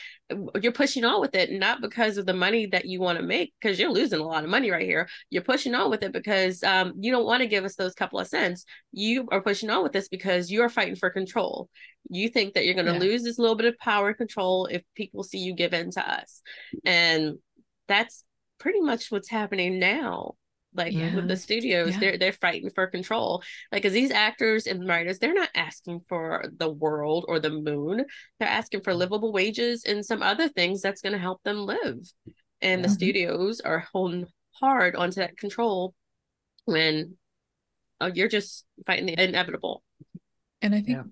[0.63, 3.53] you're pushing on with it not because of the money that you want to make
[3.61, 5.07] because you're losing a lot of money right here.
[5.29, 8.19] You're pushing on with it because um, you don't want to give us those couple
[8.19, 8.65] of cents.
[8.91, 11.69] You are pushing on with this because you're fighting for control.
[12.09, 13.11] You think that you're going to Yeah.
[13.13, 16.11] lose this little bit of power and control if people see you give in to
[16.19, 16.41] us.
[16.87, 17.35] And
[17.87, 18.25] that's
[18.59, 20.37] pretty much what's happening now
[20.77, 22.01] like with the studios Yeah.
[22.01, 23.43] they're they're fighting for control.
[23.73, 28.05] Like because these actors and writers they're not asking for the world or the moon.
[28.39, 29.01] They're asking for mm-hmm.
[29.01, 31.99] livable wages and some other things that's going to help them live.
[32.61, 32.95] And the mm-hmm.
[32.95, 35.95] studios are holding hard onto that control
[36.65, 37.17] when
[38.01, 39.83] oh, you're just fighting the inevitable.
[40.63, 41.03] And I think Yeah.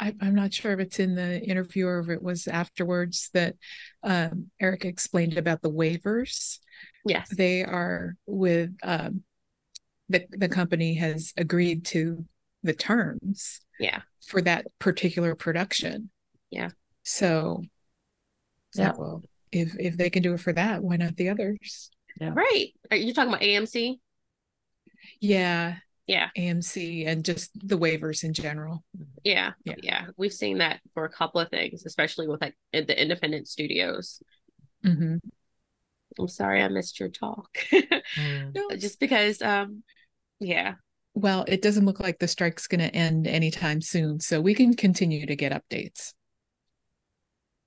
[0.00, 3.54] I, I'm not sure if it's in the interview or if it was afterwards that
[4.02, 6.58] um, Erik explained about the waivers.
[7.04, 9.22] Yes They are with um,
[10.08, 12.24] the the company has agreed to
[12.62, 16.10] the terms yeah for that particular production.
[16.50, 16.70] Yeah.
[17.02, 17.62] So,
[18.74, 18.88] Yeah.
[18.88, 21.90] like, well, if if they can do it for that, why not the others?
[22.20, 23.98] right are you talking about amc
[25.20, 28.84] Yeah, yeah AMC and just the waivers in general.
[29.24, 29.74] yeah Yeah.
[29.82, 34.22] yeah we've seen that for a couple of things especially with like the independent studios
[34.84, 35.16] hmm
[36.18, 37.48] i'm sorry i missed your talk.
[38.18, 38.54] Mm.
[38.54, 39.82] No, just because um
[40.40, 40.74] yeah.
[41.14, 44.74] Well, it doesn't look like the strike's going to end anytime soon, so we can
[44.74, 46.12] continue to get updates.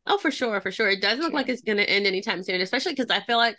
[0.08, 0.90] oh for sure for sure.
[0.90, 3.58] It doesn't look like it's going to end anytime soon especially because i feel like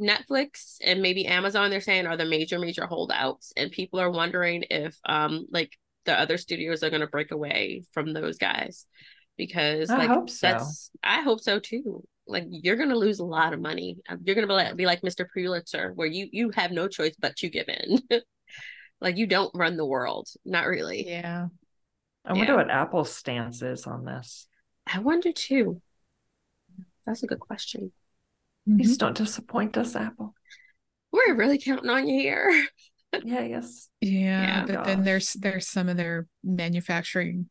[0.00, 4.64] netflix and maybe amazon they're saying are the major major holdouts and people are wondering
[4.70, 5.72] if um like
[6.04, 8.86] the other studios are going to break away from those guys
[9.38, 10.48] because I like hope so.
[10.48, 14.16] that's i hope so too like you're going to lose a lot of money uh,
[14.22, 17.14] you're going to be like, be like mr pulitzer where you you have no choice
[17.18, 18.02] but to give in
[19.00, 21.46] like you don't run the world not really Yeah.
[22.26, 22.56] I wonder Yeah.
[22.56, 24.46] what Apple's stance is on this.
[24.86, 25.80] i wonder too
[27.06, 27.92] that's a good question
[28.66, 29.06] Please mm-hmm.
[29.06, 30.34] don't disappoint us, Apple.
[31.10, 32.66] we're really counting on you here
[33.24, 33.88] Yeah, yes.
[34.02, 34.64] Yeah, Yeah.
[34.66, 37.48] but then there's there's some of their manufacturing.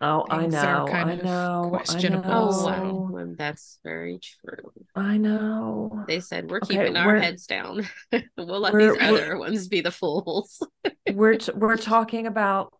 [0.00, 0.90] Oh, I Things are know.
[0.92, 1.66] kind I of know.
[1.68, 3.08] questionable, I know.
[3.12, 4.72] Oh so- that's very true.
[4.94, 6.04] I know.
[6.08, 7.86] They said we're Okay, keeping our we're- heads down.
[8.38, 10.62] we'll let these other ones be the fools.
[11.12, 12.72] we're t- we're talking about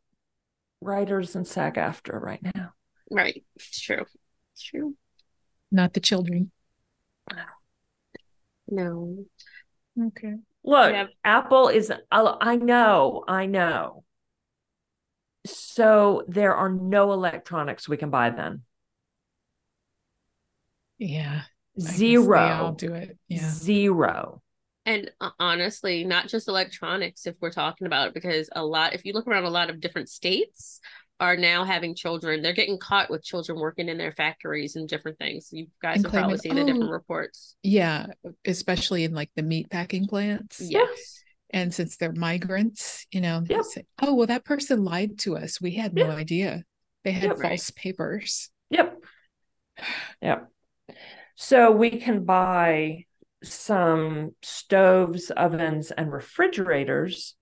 [0.80, 2.72] writers and SAG-AFTRA right now.
[3.10, 3.44] right.
[3.56, 4.04] It's true.
[4.54, 4.94] It's true.
[5.70, 6.50] Not the children.
[8.68, 9.24] No.
[10.00, 10.34] Okay.
[10.64, 11.06] Look, Yeah.
[11.24, 14.04] Apple is, I I know, I know.
[15.46, 18.62] So there are no electronics we can buy then.
[20.98, 21.42] Yeah.
[21.86, 22.74] I guess They all Zero.
[22.76, 23.18] do it.
[23.28, 23.50] Yeah.
[23.50, 24.42] Zero.
[24.84, 29.04] And uh, honestly, not just electronics, if we're talking about it, because a lot, if
[29.04, 30.80] you look around a lot of different states,
[31.18, 32.42] are now having children.
[32.42, 35.48] They're getting caught with children working in their factories and different things.
[35.50, 37.56] You guys And have probably claiming, seen the different "Oh, reports.
[37.62, 38.06] Yeah.
[38.44, 40.60] Especially in like the meat packing plants.
[40.60, 41.15] Yes.
[41.50, 43.64] And since they're migrants, you know, Yep.
[43.64, 45.60] say, oh, well, that person lied to us.
[45.60, 46.14] We had no Yeah.
[46.14, 46.64] idea.
[47.04, 47.50] They had right.
[47.50, 48.50] false papers.
[48.70, 49.02] Yep.
[50.22, 50.50] Yep.
[51.34, 53.04] So we can buy
[53.44, 57.36] some stoves, ovens, and refrigerators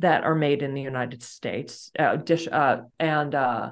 [0.00, 3.70] that are made in the United States, uh, dish uh, and uh,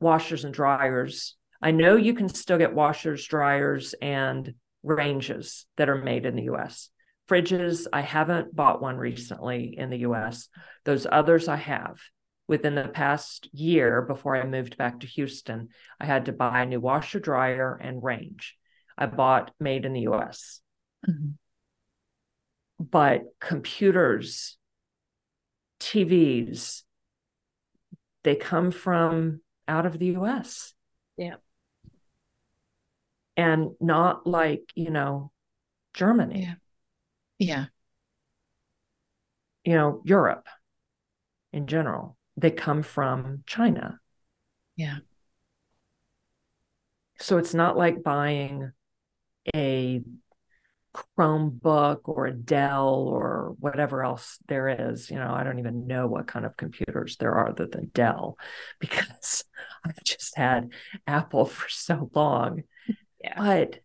[0.00, 1.36] washers and dryers.
[1.62, 6.44] I know you can still get washers, dryers, and ranges that are made in the
[6.44, 6.88] U.S.
[7.30, 10.48] Fridges, I haven't bought one recently in the U.S.
[10.84, 12.00] Those others I have.
[12.48, 15.68] Within the past year, before I moved back to Houston,
[16.00, 18.56] I had to buy a new washer, dryer, and range.
[18.98, 20.60] I bought made in the U.S.
[21.08, 21.30] Mm-hmm.
[22.80, 24.58] But computers,
[25.78, 26.82] TVs,
[28.24, 30.74] they come from out of the US.
[31.16, 31.36] Yeah.
[33.36, 35.30] And not like, you know,
[35.94, 36.42] Germany.
[36.42, 36.54] Yeah.
[37.40, 37.66] Yeah.
[39.64, 40.46] You know, Europe
[41.52, 42.16] in general.
[42.36, 44.00] They come from China.
[44.76, 44.98] Yeah.
[47.18, 48.72] So it's not like buying
[49.54, 50.02] a
[50.94, 55.10] Chromebook or a Dell or whatever else there is.
[55.10, 58.38] You know, I don't even know what kind of computers there are other than Dell
[58.80, 59.44] because
[59.84, 60.70] I've just had
[61.06, 62.64] Apple for so long.
[63.22, 63.34] Yeah.
[63.36, 63.80] But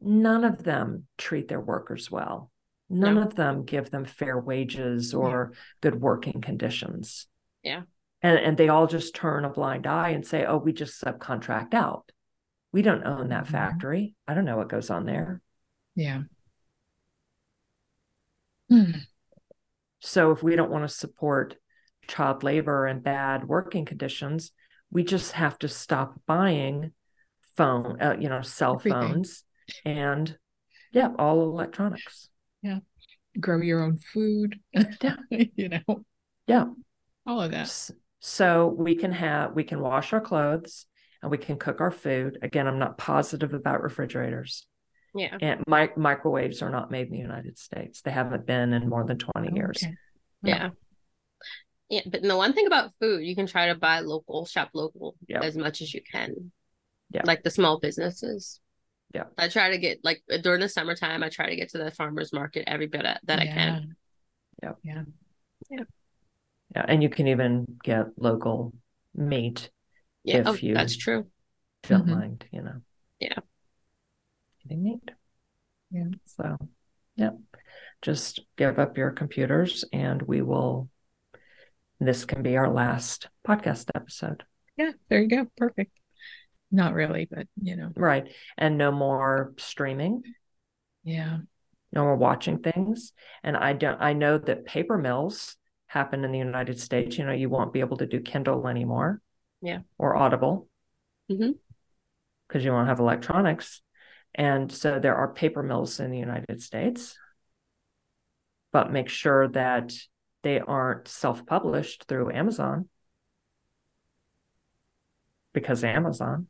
[0.00, 2.50] none of them treat their workers well.
[2.88, 3.22] None no.
[3.22, 5.58] of them give them fair wages or yeah.
[5.80, 7.26] good working conditions.
[7.62, 7.82] Yeah.
[8.22, 11.72] And and they all just turn a blind eye and say, "Oh, we just subcontract
[11.72, 12.10] out."
[12.72, 13.52] We don't own that mm-hmm.
[13.52, 14.14] factory.
[14.28, 15.40] I don't know what goes on there.
[15.94, 16.22] Yeah.
[18.68, 18.90] Hmm.
[20.00, 21.56] So if we don't want to support
[22.08, 24.52] child labor and bad working conditions,
[24.90, 26.92] we just have to stop buying
[27.56, 29.00] phone, uh, you know, cell Everything.
[29.00, 29.44] phones
[29.84, 30.36] and
[30.92, 32.28] yeah, all electronics.
[32.62, 32.80] Yeah.
[33.38, 34.58] Grow your own food.
[34.72, 35.16] Yeah.
[35.30, 36.04] you know.
[36.46, 36.66] Yeah.
[37.26, 37.90] All of that.
[38.20, 40.86] So we can have we can wash our clothes
[41.22, 42.38] and we can cook our food.
[42.42, 44.66] Again, I'm not positive about refrigerators.
[45.14, 45.36] Yeah.
[45.40, 48.02] And mi- microwaves are not made in the United States.
[48.02, 49.56] They haven't been in more than 20 okay.
[49.56, 49.84] years.
[50.42, 50.70] Yeah.
[51.88, 52.02] Yeah.
[52.06, 55.42] But the one thing about food, you can try to buy local, shop local yep.
[55.42, 56.52] as much as you can.
[57.10, 57.22] Yeah.
[57.24, 58.60] Like the small businesses.
[59.12, 59.24] Yeah.
[59.36, 62.32] I try to get like during the summertime, I try to get to the farmer's
[62.32, 63.34] market every bit that yeah.
[63.36, 63.96] I can.
[64.62, 64.72] Yeah.
[64.82, 65.02] Yeah.
[65.70, 65.84] Yeah.
[66.74, 66.84] Yeah.
[66.86, 68.72] And you can even get local
[69.14, 69.70] meat.
[70.24, 70.38] Yeah.
[70.38, 71.26] If oh, you that's true.
[71.84, 72.10] Don't mm-hmm.
[72.10, 72.82] mind, you know.
[73.18, 73.38] Yeah
[74.70, 75.10] getting meat
[75.90, 76.04] Yeah.
[76.26, 76.56] So,
[77.16, 77.30] yeah,
[78.02, 80.88] just give up your computers and we will.
[81.98, 84.44] This can be our last podcast episode.
[84.76, 85.46] Yeah, there you go.
[85.56, 85.99] Perfect.
[86.70, 87.90] Not really, but you know.
[87.96, 88.32] Right.
[88.56, 90.22] And no more streaming.
[91.02, 91.38] Yeah.
[91.92, 93.12] No more watching things.
[93.42, 95.56] And I don't, I know that paper mills
[95.86, 97.18] happen in the United States.
[97.18, 99.20] You know, you won't be able to do Kindle anymore.
[99.60, 99.80] Yeah.
[99.98, 100.68] Or Audible.
[101.30, 101.52] Mm-hmm.
[102.46, 103.82] Because you won't have electronics.
[104.34, 107.18] And so there are paper mills in the United States,
[108.72, 109.92] but make sure that
[110.42, 112.88] they aren't self published through Amazon
[115.52, 116.46] because Amazon.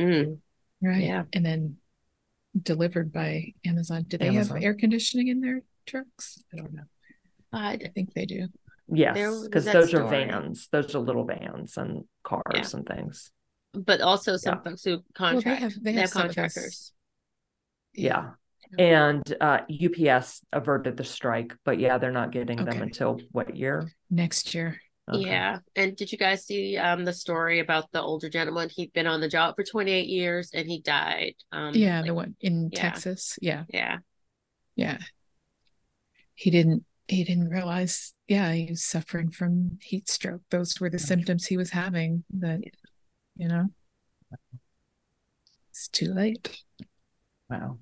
[0.00, 0.38] Mm.
[0.82, 1.02] Right.
[1.02, 1.24] Yeah.
[1.32, 1.76] And then
[2.60, 4.04] delivered by Amazon.
[4.08, 4.56] Do they Amazon.
[4.56, 6.42] have air conditioning in their trucks?
[6.52, 6.84] I don't know.
[7.52, 8.48] I think they do.
[8.92, 10.04] Yes, because those story.
[10.04, 10.68] are vans.
[10.72, 12.70] Those are little vans and cars yeah.
[12.72, 13.30] and things.
[13.72, 14.70] But also some yeah.
[14.70, 15.46] folks who contract.
[15.46, 16.92] Well, they have, they have, they have contractors
[17.94, 18.30] yeah.
[18.78, 22.70] And uh, UPS averted the strike, but yeah, they're not getting okay.
[22.70, 23.90] them until what year?
[24.10, 24.80] Next year.
[25.12, 25.26] Okay.
[25.26, 25.58] Yeah.
[25.74, 28.68] And did you guys see um, the story about the older gentleman?
[28.68, 31.34] He'd been on the job for 28 years and he died.
[31.50, 32.80] Um, yeah, like, the one in yeah.
[32.80, 33.38] Texas.
[33.42, 33.64] Yeah.
[33.68, 33.98] Yeah.
[34.76, 34.98] Yeah.
[36.34, 40.42] He didn't he didn't realize, yeah, he was suffering from heat stroke.
[40.50, 42.60] Those were the symptoms he was having that,
[43.36, 43.66] you know,
[45.70, 46.62] it's too late.
[47.48, 47.78] Wow.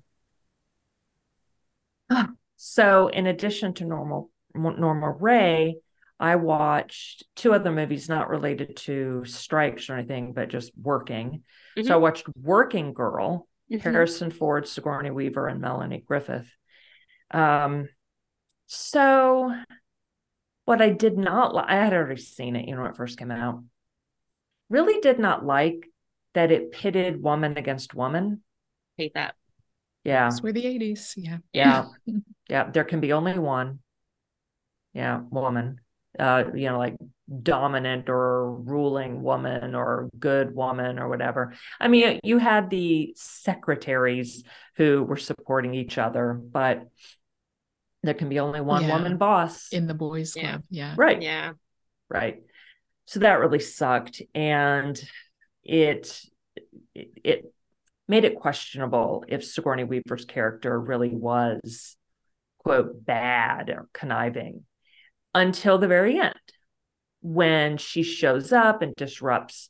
[2.61, 5.77] So, in addition to normal Norma Rae,
[6.19, 11.43] I watched two other movies not related to strikes or anything, but just working.
[11.77, 11.87] Mm-hmm.
[11.87, 13.81] So I watched Working Girl, mm-hmm.
[13.81, 16.49] Harrison Ford, Sigourney Weaver, and Melanie Griffith.
[17.31, 17.87] Um,
[18.67, 19.53] so
[20.65, 23.17] what I did not like, I had already seen it, you know, when it first
[23.17, 23.63] came out.
[24.69, 25.87] Really did not like
[26.33, 28.43] that it pitted woman against woman.
[28.97, 29.35] Hate that.
[30.03, 30.29] Yeah.
[30.29, 31.13] Those were the 80s.
[31.15, 31.37] Yeah.
[31.53, 31.85] Yeah.
[32.49, 32.69] yeah.
[32.69, 33.79] There can be only one.
[34.93, 35.21] Yeah.
[35.29, 35.79] Woman.
[36.19, 36.97] Uh, you know, like
[37.41, 41.53] dominant or ruling woman or good woman or whatever.
[41.79, 44.43] I mean, you had the secretaries
[44.75, 46.89] who were supporting each other, but
[48.03, 48.93] there can be only one yeah.
[48.93, 50.63] woman boss in the boys' club.
[50.69, 50.93] Yeah.
[50.97, 51.21] Right.
[51.21, 51.53] Yeah.
[52.09, 52.41] Right.
[53.05, 54.21] So that really sucked.
[54.35, 55.01] And
[55.63, 56.21] it,
[56.93, 57.53] it, it
[58.09, 61.95] made it questionable if Sigourney Weaver's character really was,
[62.57, 64.65] quote, bad or conniving.
[65.33, 66.33] Until the very end
[67.21, 69.69] when she shows up and disrupts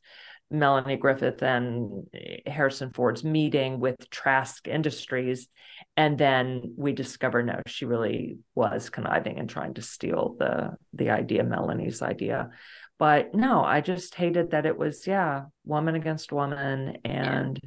[0.51, 5.47] Melanie Griffith and eh, Harrison Ford's meeting with Trask Industries.
[5.95, 11.11] And then we discover no, she really was conniving and trying to steal the the
[11.11, 12.49] idea, Melanie's idea.
[12.97, 17.59] But no, I just hated that it was, yeah, woman against woman and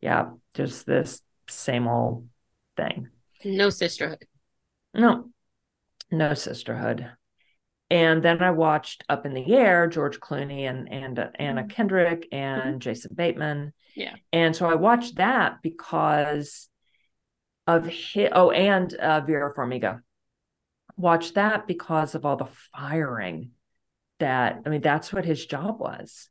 [0.00, 2.28] yeah, yeah just this same old
[2.76, 3.08] thing.
[3.44, 4.24] No sisterhood.
[4.92, 5.30] No,
[6.10, 7.10] no sisterhood.
[7.90, 11.68] And then I watched Up in the Air, George Clooney and and uh, Anna mm-hmm.
[11.68, 12.78] Kendrick and mm-hmm.
[12.78, 13.72] Jason Bateman.
[13.94, 14.14] Yeah.
[14.32, 16.68] And so I watched that because
[17.66, 20.00] of his, oh, and uh, Vera Farmiga.
[20.96, 23.50] Watched that because of all the firing
[24.20, 26.28] that I mean, that's what his job was,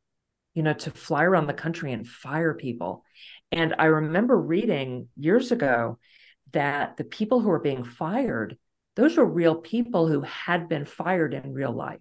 [0.53, 3.03] you know, to fly around the country and fire people.
[3.51, 5.99] And I remember reading years ago
[6.53, 8.57] that the people who were being fired
[8.95, 11.99] those were real people who had been fired in real life.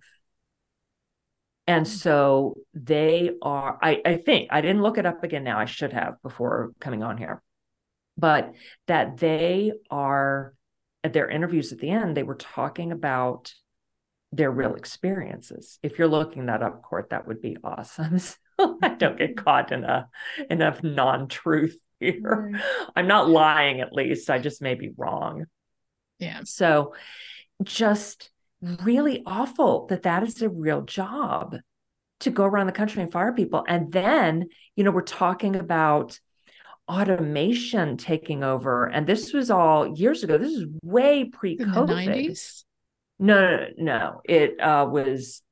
[1.66, 1.94] And mm-hmm.
[1.94, 5.58] so they are, I, I think, I didn't look it up again now.
[5.58, 7.42] I should have before coming on here,
[8.16, 8.52] but
[8.88, 10.54] that they are,
[11.04, 13.52] at their interviews at the end, they were talking about
[14.32, 15.78] their real experiences.
[15.82, 18.18] If you're looking that up, Cort, that would be awesome.
[18.60, 20.08] So I don't get caught in a
[20.50, 22.50] enough non-truth here.
[22.52, 22.62] Right.
[22.94, 24.28] I'm not lying, at least.
[24.28, 25.46] I just may be wrong.
[26.22, 26.40] Yeah.
[26.44, 26.94] So
[27.62, 28.30] just
[28.62, 31.56] really awful that that is a real job
[32.20, 33.64] to go around the country and fire people.
[33.66, 36.20] And then, you know, we're talking about
[36.88, 38.86] automation taking over.
[38.86, 40.38] And this was all years ago.
[40.38, 42.38] This is way pre COVID.
[43.18, 44.20] No, no, no.
[44.24, 45.42] It uh, was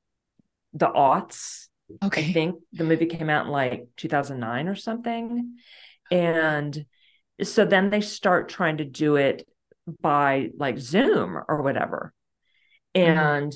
[0.73, 1.67] the aughts.
[2.03, 2.29] Okay.
[2.29, 5.57] I think the movie came out in like 2009 or something.
[6.13, 6.85] And
[7.43, 9.49] so then they start trying to do it
[10.01, 12.13] by like Zoom or whatever.
[12.95, 13.19] Mm-hmm.
[13.19, 13.53] And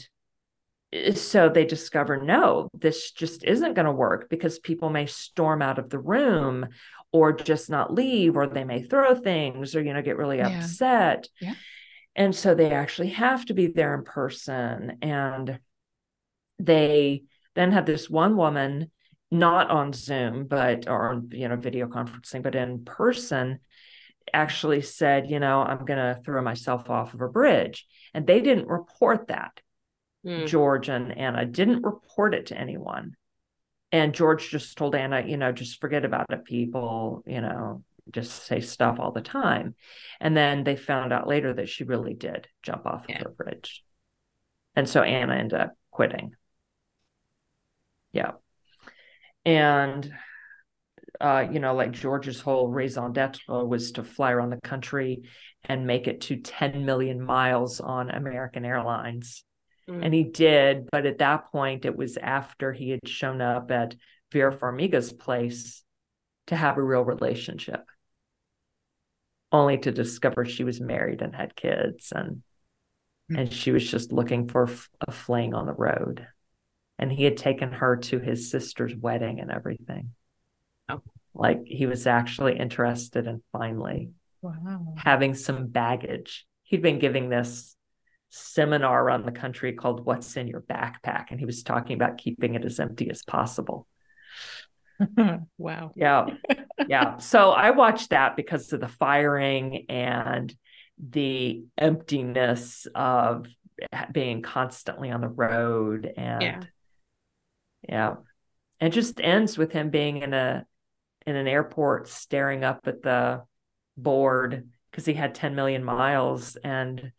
[0.95, 1.14] mm-hmm.
[1.14, 5.78] so they discover no, this just isn't going to work because people may storm out
[5.78, 6.68] of the room
[7.12, 10.59] or just not leave, or they may throw things or, you know, get really yeah.
[10.59, 11.28] upset.
[11.41, 11.55] Yeah.
[12.16, 14.99] And so they actually have to be there in person.
[15.01, 15.59] And
[16.59, 17.22] they
[17.55, 18.91] then have this one woman,
[19.30, 23.61] not on Zoom, but or you know, video conferencing, but in person
[24.33, 27.87] actually said, you know, I'm going to throw myself off of a bridge.
[28.12, 29.61] And they didn't report that.
[30.25, 30.47] Mm.
[30.47, 33.16] George and Anna didn't report it to anyone.
[33.93, 38.45] And George just told Anna, you know, just forget about it, people, you know, just
[38.45, 39.75] say stuff all the time.
[40.20, 43.20] And then they found out later that she really did jump off yeah.
[43.20, 43.85] of a bridge.
[44.75, 46.35] And so Anna ended up quitting.
[48.12, 48.33] Yeah.
[49.45, 50.12] And
[51.21, 55.23] uh, you know, like George's whole raison d'etre was to fly around the country
[55.65, 59.45] and make it to 10 million miles on American Airlines.
[59.89, 60.05] Mm.
[60.05, 63.95] And he did, but at that point, it was after he had shown up at
[64.33, 65.83] Vera Farmiga's place
[66.49, 67.85] to have a real relationship,
[69.53, 72.43] only to discover she was married and had kids, and
[73.31, 73.39] mm.
[73.39, 74.69] and she was just looking for
[75.07, 76.27] a fling on the road.
[76.99, 80.12] And he had taken her to his sister's wedding and everything.
[81.35, 84.11] Like he was actually interested in finally
[84.41, 84.95] wow.
[84.97, 86.47] having some baggage.
[86.62, 87.76] He'd been giving this
[88.30, 91.26] seminar around the country called What's in Your Backpack?
[91.30, 93.87] And he was talking about keeping it as empty as possible.
[95.59, 95.93] wow.
[95.95, 96.26] Yeah.
[96.89, 97.18] Yeah.
[97.18, 100.55] so I watched that because of the firing and
[100.99, 103.47] the emptiness of
[104.12, 106.61] being constantly on the road and yeah.
[107.89, 108.14] yeah.
[108.80, 110.66] It just ends with him being in a
[111.27, 113.43] in an airport staring up at the
[113.97, 117.12] board because he had 10 million miles and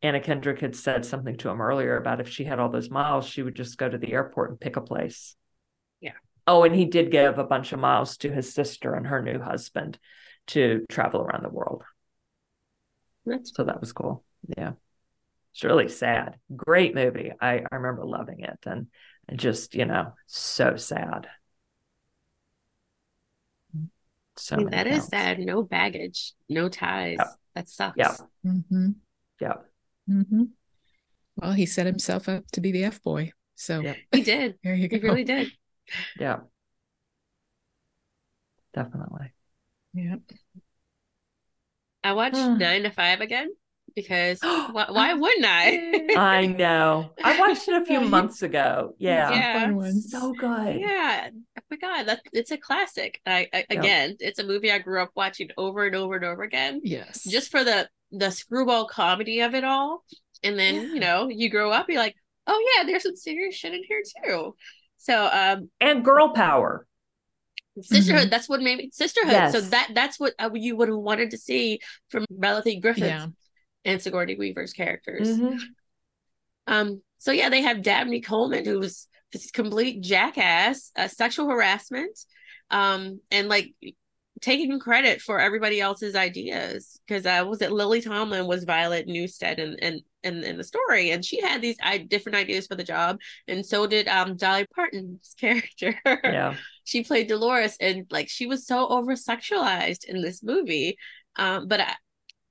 [0.00, 3.26] Anna Kendrick had said something to him earlier about if she had all those miles,
[3.26, 5.34] she would just go to the airport and pick a place.
[6.00, 6.12] Yeah.
[6.46, 9.40] Oh, and he did give a bunch of miles to his sister and her new
[9.40, 9.98] husband
[10.48, 11.84] to travel around the world.
[13.26, 14.24] That's so that was cool.
[14.56, 14.72] Yeah.
[15.52, 16.36] It's really sad.
[16.54, 17.32] Great movie.
[17.40, 18.86] I, I remember loving it and,
[19.28, 21.26] and just, you know, so sad.
[24.38, 25.38] So I mean, that is sad.
[25.38, 27.16] No baggage, no ties.
[27.18, 27.26] Yeah.
[27.54, 27.96] That sucks.
[27.96, 28.14] Yeah.
[28.46, 28.90] Mm-hmm.
[29.40, 29.54] Yeah.
[30.08, 30.44] Mm-hmm.
[31.36, 33.32] Well, he set himself up to be the F boy.
[33.54, 33.94] So yeah.
[34.12, 34.58] he did.
[34.64, 34.96] There you go.
[34.96, 35.50] He really did.
[36.18, 36.40] Yeah.
[38.72, 39.32] Definitely.
[39.94, 40.16] Yeah.
[42.04, 43.50] I watched Nine to Five again
[43.94, 46.08] because why, why, wouldn't I?
[46.16, 47.10] I know.
[47.22, 48.94] I watched it a few months ago.
[48.98, 50.80] Yeah, yeah, so good.
[50.80, 51.30] Yeah,
[51.70, 53.20] my god, that it's a classic.
[53.26, 56.42] I, I again, it's a movie I grew up watching over and over and over
[56.42, 56.80] again.
[56.84, 60.04] Yes, just for the the screwball comedy of it all,
[60.42, 60.80] and then yeah.
[60.94, 62.16] you know you grow up, you're like,
[62.46, 64.54] oh yeah, there's some serious shit in here too.
[64.96, 66.86] So um and girl power.
[67.80, 68.30] sisterhood Mm-hmm.
[68.30, 71.38] that's what made me sisterhood so that that's what uh, you would have wanted to
[71.38, 73.26] see from Melanie Griffith Yeah.
[73.84, 75.60] and Sigourney Weaver's characters Mhm.
[76.66, 82.18] um so yeah they have Dabney Coleman who's this complete jackass uh, sexual harassment
[82.70, 83.74] um and like
[84.40, 87.00] taking credit for everybody else's ideas.
[87.06, 87.72] Because uh was it?
[87.72, 91.76] Lily Tomlin was Violet Newstead and and in, in the story and she had these
[91.82, 95.94] I, different ideas for the job and so did um Dolly Parton's character.
[96.04, 96.56] Yeah.
[96.84, 100.96] she played Dolores and like she was so over sexualized in this movie
[101.36, 101.94] um but I,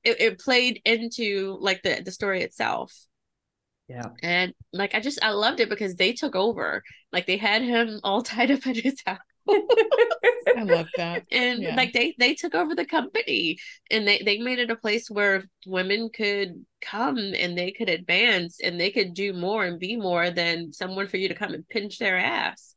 [0.03, 2.93] it, it played into like the the story itself
[3.87, 4.09] Yeah.
[4.21, 7.99] and like I just I loved it because they took over like they had him
[8.03, 9.19] all tied up in his house
[10.55, 11.23] I love that.
[11.31, 11.75] and Yeah.
[11.75, 13.57] like they they took over the company
[13.91, 18.59] and they they made it a place where women could come and they could advance
[18.59, 21.67] and they could do more and be more than someone for you to come and
[21.67, 22.75] pinch their ass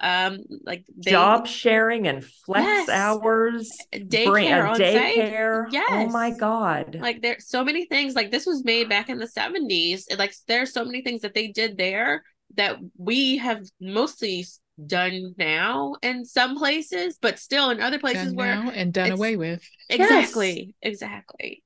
[0.00, 2.88] um like they, Job sharing and flex Yes.
[2.88, 3.70] hours.
[3.94, 5.66] daycare bring- a on site daycare.
[5.90, 6.96] Oh my God.
[7.00, 10.34] like there's so many things like this was made back in the 70s and like
[10.48, 12.24] there's so many things that they did there
[12.56, 14.44] that we have mostly
[14.86, 19.10] done now in some places but still in other places Done where now and done
[19.12, 19.62] away with.
[19.90, 21.62] exactly exactly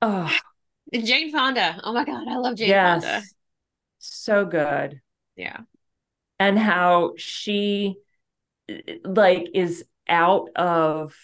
[0.00, 0.34] oh,
[0.94, 3.22] and jane fonda oh my god i love jane fonda.
[3.98, 5.00] So good.
[5.36, 5.58] yeah
[6.40, 7.96] and how she
[9.04, 11.14] like is out of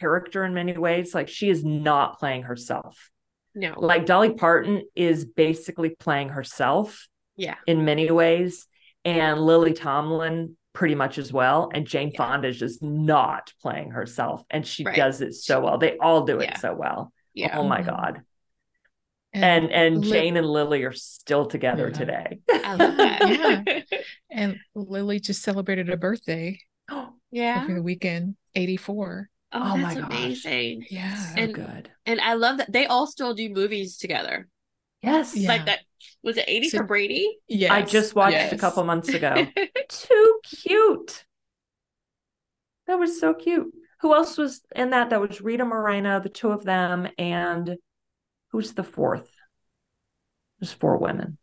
[0.00, 3.10] character in many ways like she is not playing herself
[3.54, 7.06] no like dolly parton is basically playing herself
[7.36, 8.66] yeah in many ways
[9.04, 12.16] and lily tomlin pretty much as well and jane Yeah.
[12.16, 14.96] fonda is just not playing herself and she Right.
[14.96, 16.58] does it so well they all do it Yeah.
[16.58, 17.86] so well yeah oh my Mhm.
[17.86, 18.22] god
[19.34, 21.98] and and Li- jane and lily are still together Yeah.
[21.98, 23.84] today i love that
[24.30, 26.58] and Lily just celebrated a birthday
[26.90, 29.28] Oh yeah over the weekend, 84.
[29.52, 30.10] oh, Oh my that's gosh.
[30.20, 31.14] amazing Yeah.
[31.16, 34.46] so And- good and i love that they all still do movies together
[35.02, 35.48] yes Yeah.
[35.48, 35.80] like that
[36.22, 37.70] was it 80 So- for brady Yes.
[37.72, 39.46] I just watched a couple months ago.
[39.88, 41.24] Too cute.
[42.86, 43.72] That was so cute.
[44.00, 45.10] Who else was in that?
[45.10, 47.76] That was Rita Moreno, the two of them, and
[48.54, 49.28] who's the fourth?
[50.60, 51.38] There's four women.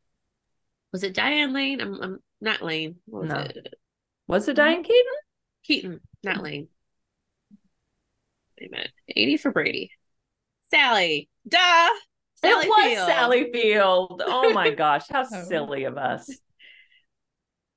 [0.94, 3.40] was it diane lane i'm, I'm not lane what was No.
[3.40, 3.74] it
[4.28, 4.66] Was it mm-hmm.
[4.66, 5.14] Diane Keaton?
[5.64, 6.44] keaton not hmm.
[6.44, 6.68] lane
[8.60, 9.92] wait a minute 80 for brady
[10.72, 11.90] sally duh
[12.38, 13.08] Sally it was Field.
[13.08, 14.24] Sally Field.
[14.26, 15.44] Oh my gosh, how Oh.
[15.44, 16.28] silly of us.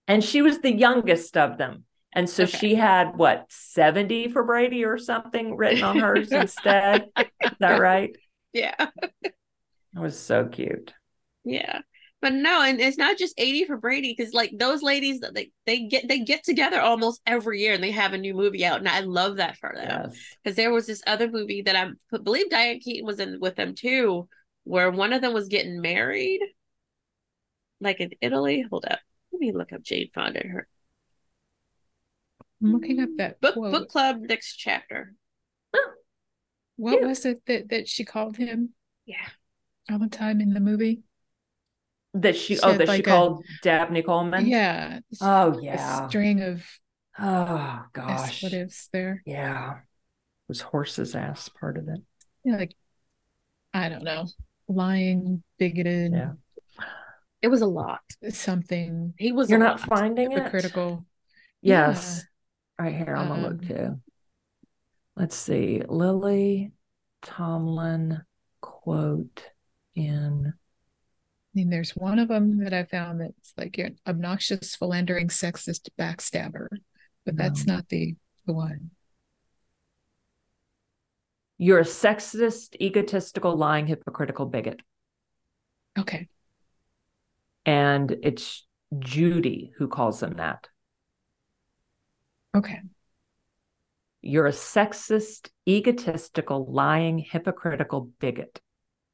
[0.08, 1.84] And she was the youngest of them.
[2.14, 2.56] And so Okay.
[2.58, 7.10] she had what, 70 for Brady or something written on hers instead?
[7.18, 8.16] Is that right?
[8.54, 8.86] Yeah
[9.94, 10.92] It was so cute.
[11.44, 11.80] Yeah.
[12.20, 15.50] But no, and it's not just 80 for Brady because like those ladies that they,
[15.66, 18.78] they get they get together almost every year and they have a new movie out
[18.78, 20.06] and I love that for them.
[20.06, 20.16] Yes.
[20.42, 23.74] Because there was this other movie that I believe Diane Keaton was in with them
[23.74, 24.26] too,
[24.64, 26.40] where one of them was getting married,
[27.80, 28.64] like in Italy.
[28.70, 29.00] Hold up,
[29.30, 30.40] let me look up Jane Fonda.
[30.48, 30.66] Her
[32.62, 33.72] I'm looking up that book quote.
[33.72, 35.14] book club next chapter.
[36.76, 37.08] What cute.
[37.08, 38.70] was it that, that she called him
[39.06, 39.26] Yeah,
[39.90, 41.02] all the time in the movie?
[42.14, 44.46] That she, She oh, that she like a- called Dabney Coleman.
[44.46, 45.00] Yeah.
[45.20, 46.06] Oh A yeah.
[46.08, 46.64] string of
[47.18, 48.42] Oh gosh.
[48.42, 49.22] what is there.
[49.26, 49.80] Yeah.
[50.48, 52.00] Was horse's ass part of it?
[52.44, 52.74] Know, like,
[53.72, 54.26] I don't know,
[54.68, 56.32] lying, bigoted, Yeah.
[57.42, 58.00] it was a lot.
[58.30, 59.50] something He was.
[59.50, 59.88] You're not lot.
[59.98, 60.50] finding it.
[60.50, 61.04] Critical.
[61.62, 62.24] Yes.
[62.78, 64.00] Right here, I'm gonna look Um, too.
[65.16, 65.82] Let's see.
[65.88, 66.72] Lily
[67.22, 68.22] Tomlin
[68.60, 69.44] quote
[69.94, 75.28] in I mean, there's one of them that I found that's like an obnoxious, philandering,
[75.28, 76.66] sexist backstabber,
[77.24, 78.90] but that's not the the one.
[81.58, 84.82] You're a sexist, egotistical, lying, hypocritical bigot.
[85.96, 86.28] Okay.
[87.64, 88.66] And it's
[88.98, 90.68] Judy who calls him that.
[92.56, 92.80] Okay.
[94.26, 98.58] You're a sexist, egotistical, lying, hypocritical bigot.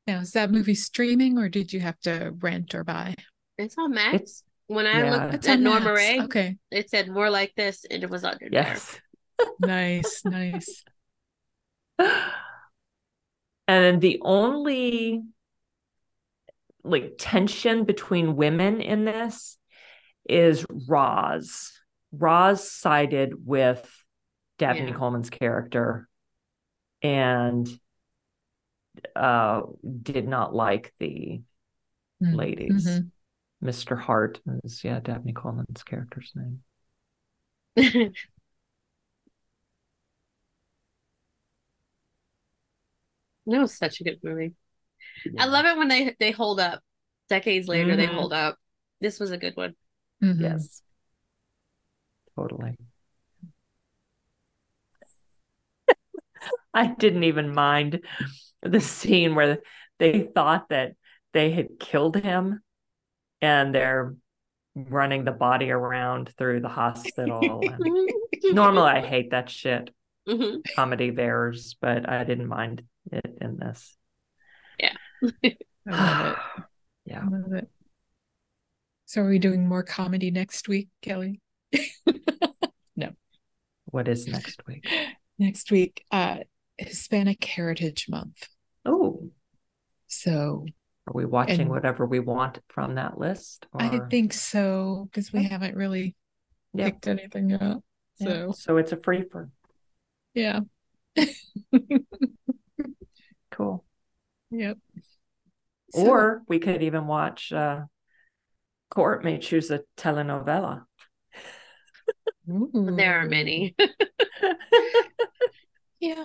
[0.07, 3.17] Now, is that movie streaming or did you have to rent or buy?
[3.59, 4.15] It's on Max.
[4.15, 5.11] It's- when I yeah.
[5.11, 6.57] looked It's at on Norma Rae, Okay.
[6.71, 9.01] it said more like this, and it was under Yes.
[9.59, 10.85] Nice, nice.
[11.99, 12.15] and
[13.67, 15.23] then the only
[16.85, 19.59] like tension between women in this
[20.29, 21.73] is Roz.
[22.13, 23.91] Roz sided with
[24.61, 24.97] Dabney Yeah.
[24.99, 26.09] Coleman's character
[27.03, 27.69] and
[29.17, 29.63] uh
[30.03, 31.41] did not like the
[32.23, 32.85] Mm, ladies.
[32.87, 33.11] mhm.
[33.63, 33.97] Mr.
[33.97, 36.63] Hart is yeah Dabney Coleman's character's name.
[43.47, 44.55] That was such a good movie.
[45.39, 46.83] I love it when they they hold up.
[47.29, 48.17] Decades later, they Mhm.
[48.17, 48.59] hold up.
[49.01, 49.77] This was a good one.
[50.23, 50.41] Mhm.
[50.43, 50.83] Yes.
[52.37, 52.77] Totally.
[56.75, 58.01] I didn't even mind
[58.63, 59.59] the scene where
[59.99, 60.93] they thought that
[61.33, 62.61] they had killed him
[63.41, 64.15] and they're
[64.75, 67.69] running the body around through the hospital.
[67.69, 68.11] And
[68.55, 69.91] normally I hate that shit,
[70.29, 70.63] Mhm.
[70.75, 73.97] comedy bears, but I didn't mind it in this.
[74.83, 74.91] I
[75.23, 75.59] love it.
[77.07, 77.23] yeah.
[77.25, 77.69] I love it.
[79.07, 81.41] So are we doing more comedy next week, Kelly?
[82.97, 83.11] No.
[83.87, 84.87] What is next week?
[85.39, 86.39] Next week, uh
[86.87, 88.49] Hispanic Heritage Month.
[88.85, 89.31] Oh,
[90.07, 90.67] So
[91.07, 93.67] are we watching And- whatever we want from that list?
[93.75, 96.17] I think so because we haven't really
[96.73, 96.87] Yeah.
[96.87, 97.83] picked anything up.
[98.19, 98.29] Yeah.
[98.29, 99.51] So so it's a free for
[100.35, 100.61] yeah.
[103.51, 103.85] cool.
[104.51, 104.79] Yep.
[105.93, 107.83] So- or we could even watch uh
[108.91, 110.85] Cort may choose a telenovela
[112.47, 113.75] There are many.
[116.03, 116.25] Yeah.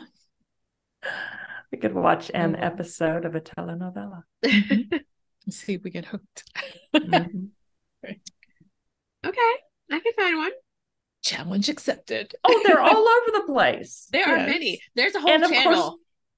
[1.72, 2.66] We could watch an Oh.
[2.66, 4.24] episode of a telenovela
[5.50, 6.44] see if we get hooked.
[6.96, 7.50] Mhm.
[9.26, 9.54] Okay,
[9.92, 10.52] I can find one.
[11.24, 12.36] Challenge accepted.
[12.44, 14.80] oh they're all over the place There are many.
[14.96, 15.98] There's a whole And of course- channel.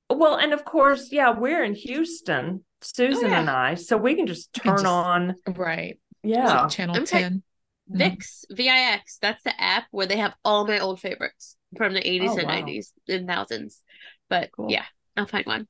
[0.09, 3.39] well and of course yeah we're in houston susan yeah.
[3.41, 5.99] and i so we can just We can turn just- on Right.
[6.23, 7.43] yeah Channel I'm try- 10.
[7.91, 7.97] Mhm.
[7.97, 9.17] VIX, VIX.
[9.21, 12.47] That's the app where they have all my old favorites from the 80s Oh, and
[12.47, 12.55] wow.
[12.61, 13.81] 90s and thousands.
[14.29, 14.71] But Cool.
[14.71, 15.67] yeah, I'll find one.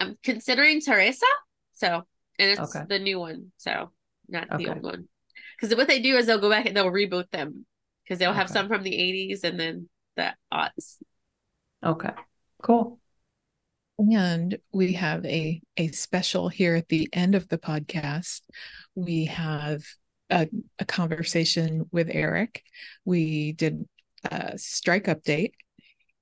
[0.00, 1.26] I'm considering Teresa.
[1.74, 2.02] So,
[2.38, 2.84] and it's Okay.
[2.88, 3.52] the new one.
[3.58, 3.92] So,
[4.28, 5.08] not the old one.
[5.56, 7.66] Because what they do is they'll go back and they'll reboot them
[8.04, 8.54] because they'll have Okay.
[8.54, 10.96] some from the 80s and then the aughts.
[11.84, 12.10] okay
[12.62, 12.98] cool
[13.98, 18.40] And we have a a special here at the end of the podcast.
[18.94, 19.82] We have
[20.30, 22.62] a, a conversation with Erik.
[23.04, 23.86] We did
[24.24, 25.52] a strike update.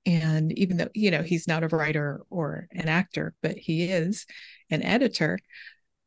[0.05, 4.25] And even though, you know, he's not a writer or an actor, but he is
[4.69, 5.39] an editor.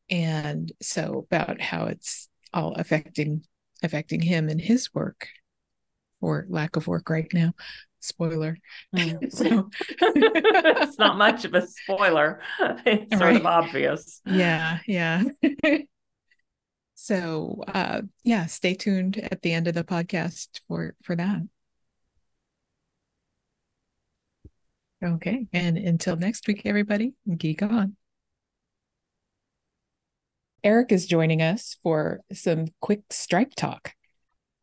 [0.09, 3.43] And so about how it's all affecting
[3.81, 5.27] affecting him and his work
[6.21, 7.53] or lack of work right now.
[7.99, 8.57] Spoiler.
[8.95, 9.31] Mm.
[9.33, 9.69] So
[9.99, 12.41] it's not much of a spoiler
[12.85, 15.23] it's sort of obvious yeah yeah
[16.95, 21.41] so uh yeah stay tuned at the end of the podcast for for that
[25.03, 27.95] okay and until next week everybody geek on
[30.63, 33.93] Erik is joining us for some quick strike talk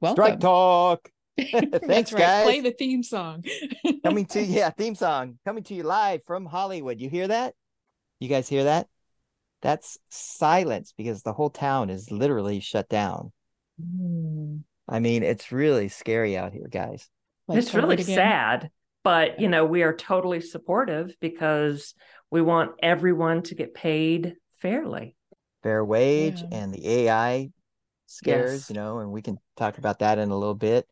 [0.01, 1.11] welcome Strike talk.
[1.37, 2.45] That's Thanks, right.
[2.45, 3.45] play the theme song
[4.05, 7.01] Coming to you, yeah, theme song coming to you live from Hollywood.
[7.01, 7.55] You hear that?
[8.19, 8.89] You guys hear that?
[9.63, 13.33] That's silence because the whole town is literally shut down.
[13.81, 17.09] Mm, I mean, it's really scary out here, guys.
[17.47, 18.17] like it's really COVID again?
[18.17, 18.71] sad
[19.05, 21.95] but you know we are totally supportive because
[22.31, 25.17] we want everyone to get paid fairly
[25.63, 26.59] Fair wage Yeah.
[26.59, 27.51] and the AI
[28.07, 28.71] scares, Yes.
[28.71, 30.87] you know, and we can talk about that in a little bit.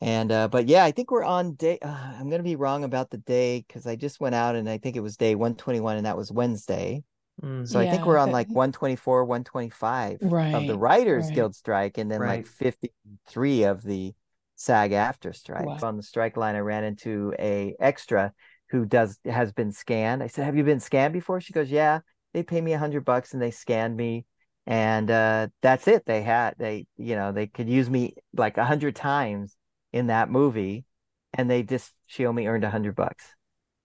[0.00, 2.82] And uh but yeah, I think we're on day uh, I'm going to be wrong
[2.84, 5.96] about the day cuz I just went out and I think it was day 121
[5.96, 7.04] and that was Wednesday.
[7.42, 7.66] Mm.
[7.68, 11.34] So I think we're on but- like 124, 125 of the Writers right.
[11.34, 12.38] Guild strike, and then Right.
[12.38, 14.12] like 53 of the
[14.56, 15.66] SAG-AFTRA strike.
[15.66, 15.78] Wow.
[15.82, 18.32] On the strike line, I ran into a extra
[18.70, 20.22] who does has been scanned.
[20.22, 22.00] I said, "Have you been scanned before?" She goes, "Yeah."
[22.32, 24.26] They pay me a hundred bucks and they scanned me,
[24.66, 26.04] and uh, that's it.
[26.04, 29.56] They had they you know they could use me like a hundred times
[29.92, 30.84] in that movie,
[31.32, 33.24] and they just she only earned a hundred bucks.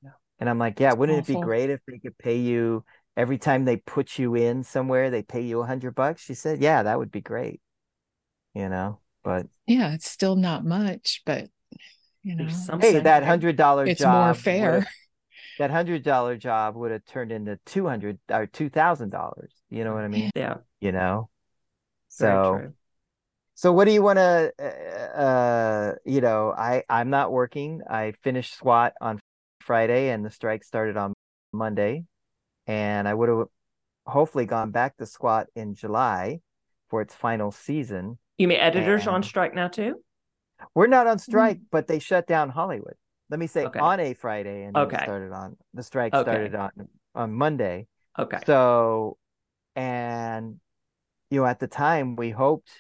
[0.03, 0.11] Yeah.
[0.39, 2.83] And I'm like, yeah, wouldn't it be great if they could pay you
[3.15, 6.23] every time they put you in somewhere, they pay you a hundred bucks?
[6.23, 7.61] She said, yeah, that would be great.
[8.55, 11.49] You know, but yeah it's still not much but
[12.23, 14.87] you know some- hey, that hundred dollar it's job more would've- fair
[15.57, 19.51] That hundred dollar job would have turned into two hundred or two thousand dollars.
[19.69, 20.31] You know what I mean?
[20.33, 21.29] yeah You know.
[22.07, 22.71] So.
[23.55, 27.81] So what do you want to uh, uh you know, I I'm not working.
[27.89, 29.19] I finished SWAT on
[29.59, 31.13] Friday and the strike started on
[31.51, 32.05] Monday
[32.65, 33.47] and I would have
[34.05, 36.39] hopefully gone back to SWAT in July
[36.89, 38.17] for its final season.
[38.39, 40.01] You mean editors are on strike now too
[40.73, 41.21] We're not on mm-hmm.
[41.31, 42.95] strike, but they shut down Hollywood.
[43.29, 43.79] Let me say Okay.
[43.79, 44.97] on a Friday and Okay.
[45.03, 46.23] started on the strike Okay.
[46.31, 46.71] started on
[47.13, 47.87] on Monday.
[48.17, 49.17] okay So
[49.75, 50.59] and
[51.29, 52.71] you know, at the time we hoped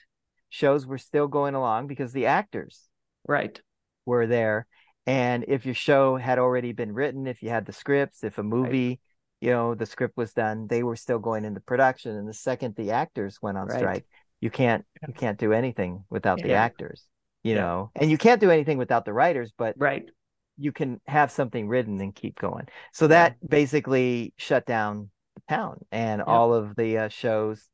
[0.49, 2.89] shows were still going along because the actors
[3.27, 3.61] Right.
[4.05, 4.65] were there.
[5.05, 8.43] And if your show had already been written, if you had the scripts, if a
[8.43, 8.99] movie,
[9.41, 12.15] you know, the script was done, they were still going into production.
[12.15, 13.77] And the second the actors went on Right.
[13.77, 14.05] strike,
[14.41, 17.05] you can't you can't do anything without the actors,
[17.43, 17.61] you Yeah.
[17.61, 20.09] know, and you can't do anything without the writers, but Right.
[20.57, 22.67] you can have something written and keep going.
[22.93, 27.67] So that basically shut down the town and all of the uh, shows,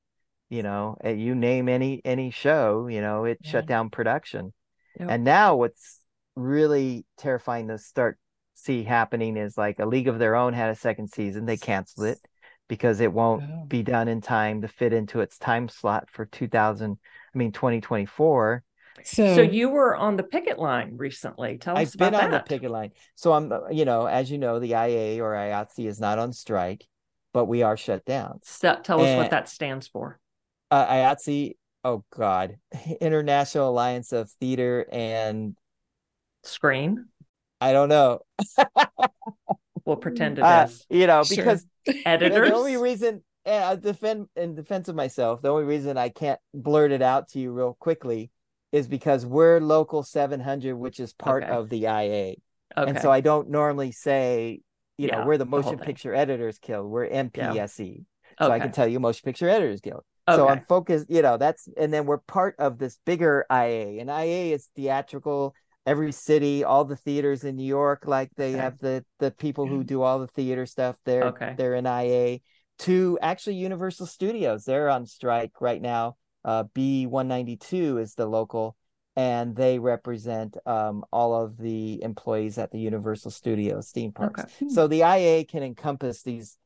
[0.50, 4.54] you know, uh, you name any any show, you know, it shut down production.
[5.00, 6.02] And now what's
[6.36, 8.18] really terrifying to start
[8.54, 12.08] see happening is like a League of Their Own had a second season, they canceled
[12.08, 12.20] it
[12.68, 13.66] because it won't Oh.
[13.68, 16.98] be done in time to fit into its time slot for 2000
[17.34, 18.64] I mean 2024.
[19.04, 21.58] So, So you were on the picket line recently.
[21.58, 22.92] Tell us I've about been on the picket line.
[23.16, 26.32] So I'm, uh, you know, as you know, the IA or IATSE is not on
[26.34, 26.88] strike,
[27.34, 28.40] but we are shut down.
[28.44, 29.18] So, tell us Eh.
[29.18, 30.20] what that stands for.
[30.72, 32.58] Uh, IATSE, oh God,
[33.02, 35.56] International Alliance of Theater and
[36.44, 37.06] Screen.
[37.62, 38.20] I don't know,
[39.86, 40.86] We'll pretend it uh, is.
[40.90, 41.36] you know, Sure.
[41.36, 41.70] because the,
[42.06, 42.50] Editors.
[42.50, 46.40] the only reason, and I defend in defense of myself, the only reason I can't
[46.54, 48.32] blurt it out to you real quickly
[48.72, 51.54] is because we're local 700, which is part Okay.
[51.54, 52.36] of the IA.
[52.78, 52.90] okay.
[52.90, 54.62] And so I don't normally say,
[54.98, 55.88] you know, we're the the Motion thing.
[55.88, 56.90] Picture Editors Guild.
[56.90, 58.06] We're MPSE.
[58.40, 60.04] So I can tell you Motion Picture Editors Guild.
[60.30, 64.00] So I'm focused, you know, that's and then we're part of this bigger IA.
[64.02, 65.56] And IA is theatrical.
[65.86, 68.58] Every city, all the theaters in New York, like they Okay.
[68.58, 70.98] have the the people who do all the theater stuff.
[71.06, 71.56] They're Okay.
[71.58, 72.42] they're in IA.
[72.80, 76.18] To actually Universal Studios, they're on strike right now.
[76.44, 78.76] Uh, B192 is the local,
[79.16, 84.46] and they represent um, all of the employees at the Universal Studios theme parks.
[84.46, 84.68] Okay.
[84.68, 86.58] So the IA can encompass these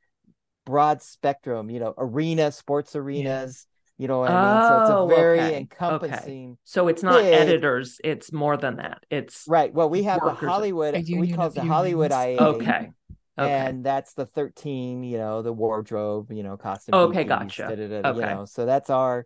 [0.65, 3.67] broad spectrum, you know, arena, sports arenas,
[3.99, 4.61] you know what I mean?
[4.61, 5.57] So Oh, it's a oh, very okay, okay.
[5.59, 6.57] encompassing.
[6.65, 8.01] So it's not big- editors.
[8.03, 9.03] It's more than that.
[9.11, 9.71] It's Right.
[9.73, 12.11] Well, we have the Hollywood, we call it of the Hollywood.
[12.11, 12.41] IA.
[12.41, 12.91] okay.
[13.37, 13.49] Okay.
[13.51, 16.95] And that's the 13, you know, the wardrobe, you know, costume.
[16.95, 17.67] Okay, piece, gotcha.
[17.69, 19.25] da-da-da, You know, so that's our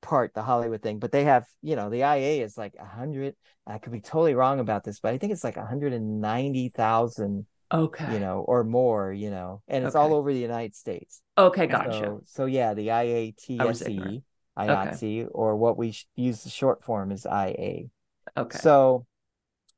[0.00, 0.98] part, the Hollywood thing.
[0.98, 3.36] But they have, you know, the IA is like a hundred.
[3.66, 8.04] I could be totally wrong about this, but I think it's like 190,000, okay.
[8.04, 11.20] you know, or more, you know, and it's all over the United States.
[11.38, 11.66] Okay.
[11.66, 12.04] Gotcha.
[12.04, 14.22] So, so yeah, the IATSE.
[14.56, 17.90] IATSE, or what we sh- use the short form is IA.
[18.36, 18.60] okay.
[18.60, 19.06] So,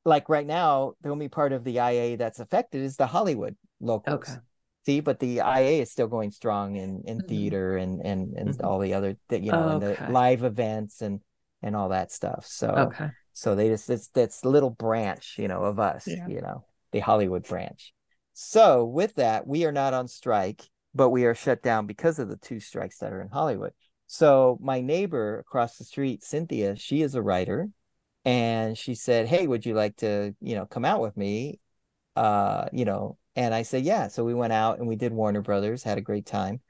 [0.05, 4.39] like right now, the only part of the IA that's affected is the Hollywood locals.
[4.39, 4.41] Okay.
[4.87, 7.23] See, but the IA is still going strong in in Mhm.
[7.23, 8.61] theater and and and Mhm.
[8.63, 9.97] all the other that you know and Okay.
[9.97, 11.21] the live events and
[11.63, 12.47] and all that stuff.
[12.47, 13.11] So okay.
[13.33, 16.27] so they just it's that's little branch you know of us Yeah.
[16.27, 17.93] you know the Hollywood branch.
[18.35, 20.63] So with that, we are not on strike,
[20.95, 23.73] but we are shut down because of the two strikes that are in Hollywood.
[24.07, 27.69] So my neighbor across the street, Cynthia, she is a writer,
[28.25, 31.59] and she said, "Hey, would you like to, you know, come out with me?"
[32.15, 35.43] Uh, you know, and I said, "Yeah." So we went out and we did Warner
[35.43, 36.61] Brothers, had a great time.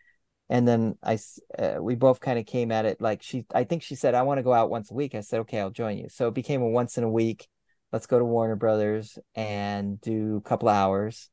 [0.49, 1.19] And then I,
[1.59, 4.23] uh, we both kind of came at it like she, I think she said, "I
[4.23, 6.35] want to go out once a week." I said, "Okay, I'll join you." So it
[6.35, 7.47] became a once in a week.
[7.95, 11.31] Let's go to Warner Brothers and do a couple hours,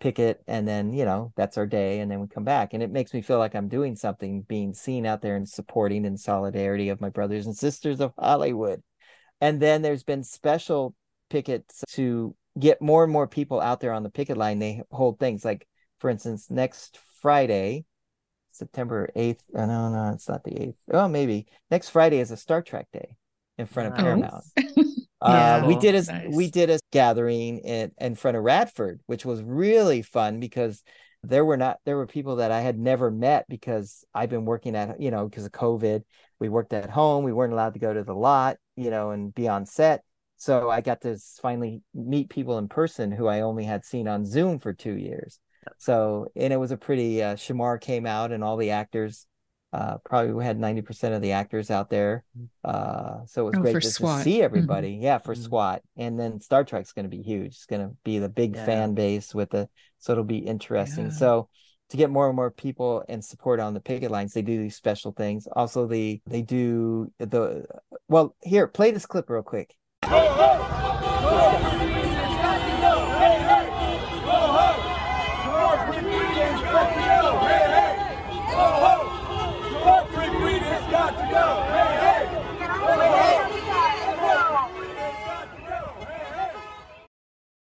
[0.00, 2.74] pick it, and then you know that's our day, and then we come back.
[2.74, 6.04] And it makes me feel like I'm doing something, being seen out there and supporting
[6.04, 8.82] in solidarity of my brothers and sisters of Hollywood.
[9.40, 10.96] And then there's been special
[11.30, 14.58] pickets to get more and more people out there on the picket line.
[14.58, 17.84] They hold things like, for instance, next Friday,
[18.50, 19.44] September 8th.
[19.54, 20.74] Oh, no, no, it's not the 8th.
[20.92, 21.46] Oh, maybe.
[21.70, 23.14] Next Friday is a Star Trek Day
[23.56, 24.02] in front of Nice.
[24.02, 24.44] Paramount.
[25.24, 25.56] Yeah.
[25.56, 26.34] Uh, we did a Nice.
[26.34, 30.82] we did a gathering in in front of Radford, which was really fun because
[31.22, 34.74] there were not there were people that I had never met because I've been working
[34.74, 36.02] at you know because of COVID.
[36.40, 37.24] We worked at home.
[37.24, 40.02] We weren't allowed to go to the lot, you know, and be on set.
[40.36, 44.26] So I got to finally meet people in person who I only had seen on
[44.26, 45.38] Zoom for two years.
[45.78, 49.26] So and it was a pretty uh, Shemar came out and all the actors.
[49.72, 52.24] Uh, probably we had ninety percent of the actors out there.
[52.62, 54.18] Uh, so it was Oh, great just SWAT.
[54.18, 54.98] to see everybody.
[55.00, 55.44] Yeah, for Mhm.
[55.44, 57.52] SWAT, and then Star Trek's going to be huge.
[57.54, 58.66] It's going to be the big Yeah.
[58.66, 59.68] fan base with the
[59.98, 61.04] so it'll be interesting.
[61.06, 61.10] Yeah.
[61.12, 61.48] So
[61.88, 64.76] to get more and more people and support on the picket lines, they do these
[64.76, 65.46] special things.
[65.46, 67.64] Also, the they do the
[68.08, 68.34] well.
[68.42, 69.74] Here, play this clip real quick.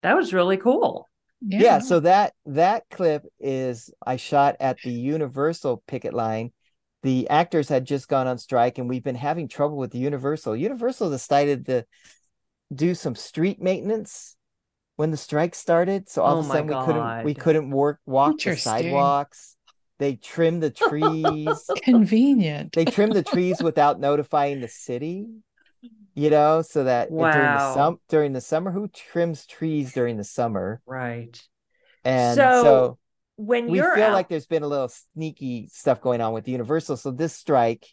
[0.03, 1.09] That was really cool.
[1.41, 1.79] yeah.
[1.79, 6.51] so that that clip is I shot at the Universal picket line
[7.03, 10.55] the actors had just gone on strike and we've been having trouble with the Universal.
[10.55, 11.85] Universal decided to
[12.73, 14.35] do some street maintenance
[14.95, 16.09] when the strike started.
[16.09, 19.55] So all Oh of a my sudden we couldn't we couldn't work walk the sidewalks.
[19.99, 21.69] They trimmed the trees.
[21.83, 22.73] Convenient.
[22.73, 25.27] they trimmed the trees without notifying the city.
[26.17, 30.23] You know, so that during the sum during the summer, who trims trees during the
[30.23, 30.81] summer?
[30.87, 31.39] Right.
[32.03, 32.97] And So, so
[33.35, 36.47] When we you're feel out, like there's been a little sneaky stuff going on with
[36.47, 36.97] Universal.
[36.97, 37.85] So this strike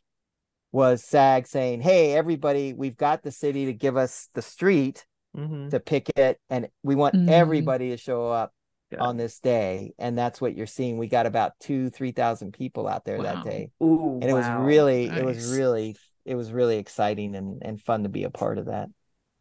[0.73, 5.07] was SAG saying, "Hey, everybody, we've got the city to give us the street
[5.37, 5.69] Mhm.
[5.71, 7.29] to picket, and we want Mhm.
[7.29, 8.55] everybody to show up
[8.89, 9.01] Good.
[9.01, 10.97] on this day." And that's what you're seeing.
[10.97, 13.25] We got about two, three thousand people out there Wow.
[13.25, 14.65] that day, Ooh, and it was wow.
[14.65, 18.59] really, it was really, it was really exciting and and fun to be a part
[18.59, 18.89] of that.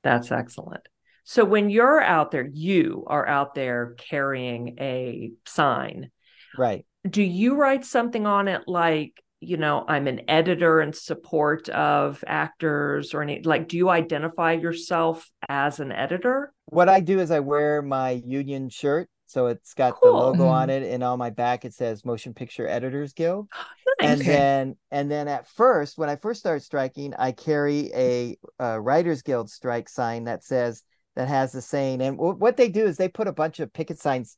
[0.04, 0.88] That's excellent.
[1.24, 6.12] So when you're out there, you are out there carrying a sign.
[6.58, 6.86] Right.
[7.10, 12.24] Do you write something on it like, you know, I'm an editor in support of
[12.28, 16.54] actors or any like do you identify yourself as an editor?
[16.66, 19.10] What I do is I wear my union shirt.
[19.28, 20.12] So it's got Cool.
[20.12, 20.74] the logo on Mhm.
[20.84, 23.50] it, and on my back it says Motion Picture Editors Guild.
[24.02, 28.78] and then and then at first when i first started striking i carry a, uh
[28.80, 30.84] writers guild strike sign that says
[31.16, 33.72] that has the saying and w- what they do is they put a bunch of
[33.74, 34.38] picket signs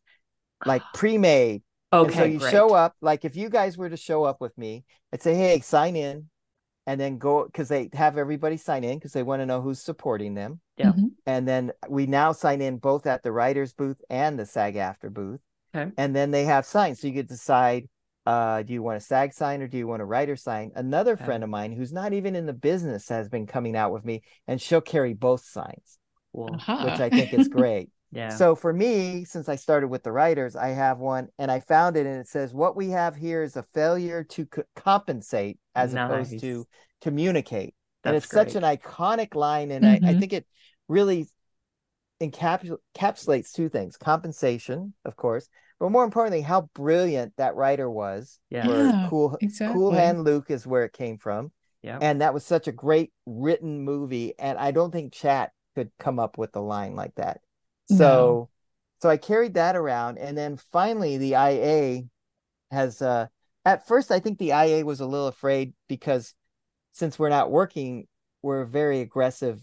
[0.66, 1.64] like pre-made
[1.94, 2.52] Okay, and so you great.
[2.52, 4.84] show up like if you guys were to show up with me
[5.14, 6.30] I'd say hey sign in
[6.88, 9.82] and then go because they have everybody sign in because they want to know who's
[9.82, 10.92] supporting them Yeah.
[10.94, 11.12] Mhm.
[11.26, 15.42] and then we now sign in both at the writers booth and the SAG-AFTRA booth
[15.76, 15.92] Okay.
[15.98, 17.88] and then they have signs so you could decide
[18.26, 21.14] uh do you want a sag sign or do you want a writer sign another
[21.14, 21.26] Okay.
[21.26, 24.24] friend of mine who's not even in the business has been coming out with me
[24.48, 26.00] and she'll carry both signs
[26.34, 26.50] Cool.
[26.56, 26.86] Aha.
[26.86, 28.36] which i think is great Yeah.
[28.36, 31.98] so for me since i started with the writers i have one and i found
[31.98, 35.94] it and it says what we have here is a failure to co- compensate as
[35.94, 36.66] opposed to
[37.02, 40.20] communicate and That's it's such an iconic line and I, I Mhm.
[40.20, 40.46] think it
[40.88, 41.28] really
[42.22, 45.48] encapsul- encapsulates two things compensation of course
[45.80, 48.68] but more importantly how brilliant that writer was Yeah.
[48.70, 49.98] Yeah, cool cool exactly.
[49.98, 51.52] hand luke is where it came from
[51.82, 51.98] Yeah.
[52.02, 56.20] and that was such a great written movie and i don't think chat could come
[56.20, 57.42] up with a line like that
[57.88, 58.50] so No.
[59.02, 62.04] so i carried that around and then finally the ia
[62.72, 63.28] has uh
[63.66, 66.34] at first i think the ia was a little afraid because
[66.94, 68.08] since we're not working
[68.42, 69.62] we're a very aggressive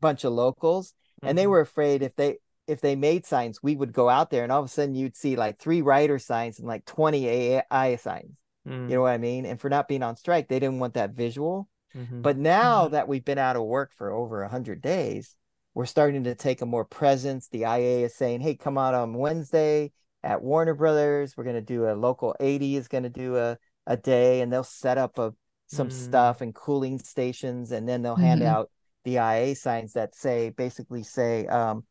[0.00, 1.50] bunch of locals and they Mhm.
[1.50, 4.60] were afraid if they if they made signs we would go out there and all
[4.60, 8.36] of a sudden you'd see like three writer signs and like 20 ai signs
[8.66, 10.94] Mm, you know what i mean and for not being on strike they didn't want
[10.94, 12.22] that visual mhm.
[12.22, 12.92] but now Mhm.
[12.92, 15.36] that we've been out of work for over a 100 days,
[15.74, 17.48] we're starting to take a more presence.
[17.48, 19.92] The IA is saying, hey, come out on Wednesday
[20.22, 21.36] at Warner Brothers.
[21.36, 23.56] We're going to do a local 80 is going to do a,
[23.86, 25.32] a day and they'll set up a,
[25.66, 25.92] some Mm.
[25.92, 27.72] stuff and cooling stations.
[27.72, 28.46] And then they'll hand Mhm.
[28.46, 28.70] out
[29.04, 31.84] the IA signs that say, basically say, um,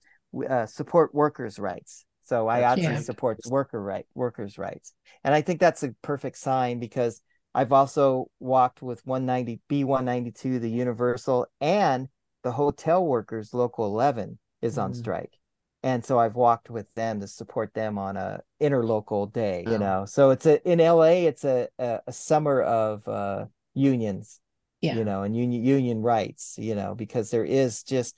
[0.49, 2.05] uh, support workers' rights.
[2.23, 3.05] So IATSE great.
[3.05, 4.93] supports worker right workers' rights.
[5.23, 7.21] And I think that's a perfect sign because
[7.53, 12.07] I've also walked with 190 B192, the Universal, and
[12.43, 14.95] the hotel workers local 11 is on Mm.
[14.95, 15.37] strike.
[15.83, 19.77] And so I've walked with them to support them on a interlocal day, you Wow.
[19.79, 20.05] know.
[20.05, 24.39] So it's a in LA, it's a a, a summer of uh unions,
[24.81, 24.95] Yeah.
[24.95, 28.15] you know, and union union rights, you know, because there is just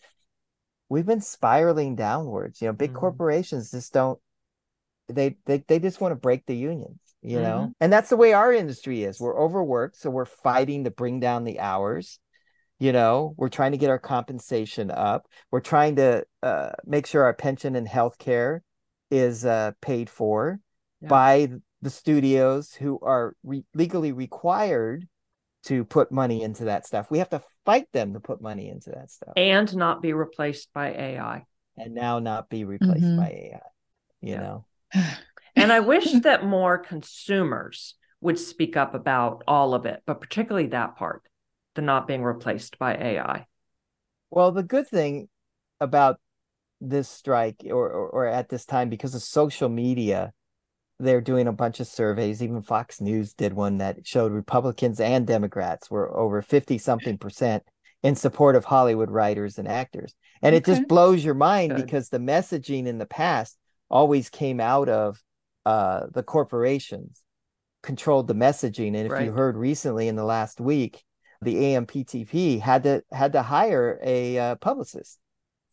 [0.90, 2.62] we've been spiraling downwards.
[2.62, 3.00] You know, big Mhm.
[3.00, 4.20] corporations just don't
[5.08, 7.60] they they they just want to break the unions, you know?
[7.60, 7.72] Mm-hmm.
[7.82, 9.20] And that's the way our industry is.
[9.20, 12.20] We're overworked, so we're fighting to bring down the hours.
[12.80, 15.28] You know, we're trying to get our compensation up.
[15.52, 18.64] We're trying to uh, make sure our pension and health care
[19.10, 20.60] is uh, paid for
[21.02, 21.10] Yeah.
[21.10, 21.50] by
[21.82, 25.08] the studios who are re- legally required
[25.66, 27.10] to put money into that stuff.
[27.10, 30.74] We have to fight them to put money into that stuff and not be replaced
[30.74, 31.46] by AI.
[31.78, 33.18] and now not be replaced Mhm.
[33.18, 33.62] by AI.
[34.22, 34.40] You Yeah.
[34.42, 34.66] know,
[35.56, 40.68] And I wish that more consumers would speak up about all of it, but particularly
[40.68, 41.22] that part,
[41.76, 43.48] the not being replaced by AI.
[44.30, 45.30] Well, the good thing
[45.80, 46.20] about
[46.82, 50.34] this strike or, or, or at this time, because of social media,
[51.00, 52.42] they're doing a bunch of surveys.
[52.42, 57.64] Even Fox News did one that showed Republicans and Democrats were over 50 something percent
[58.02, 60.14] in support of Hollywood writers and actors.
[60.42, 61.86] And it just blows your mind Good.
[61.86, 63.58] because the messaging in the past
[63.90, 65.22] always came out of
[65.66, 67.24] uh, the corporations
[67.82, 68.96] controlled the messaging.
[68.96, 71.04] And if you heard recently in the last week,
[71.44, 75.20] the AMPTP had to had to hire a uh, publicist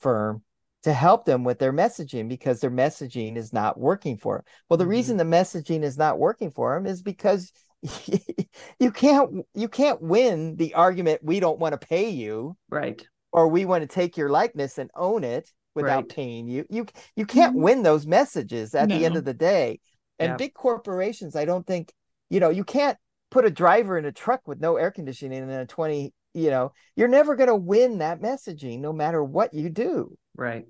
[0.01, 0.43] firm
[0.83, 4.45] to help them with their messaging because their messaging is not working for them.
[4.69, 4.89] Well, the Mhm.
[4.89, 7.53] reason the messaging is not working for them is because
[8.79, 13.49] you can't you can't win the argument we don't want to pay you right or
[13.49, 16.09] we want to take your likeness and own it without Right.
[16.09, 17.61] paying you you you can't Mhm.
[17.63, 19.81] win those messages at the end of the day
[20.19, 20.37] and Yeah.
[20.37, 21.93] big corporations i don't think
[22.29, 22.99] you know you can't
[23.31, 26.73] put a driver in a truck with no air conditioning and a 20 you know
[26.97, 30.67] you're never going to win that messaging no matter what you do right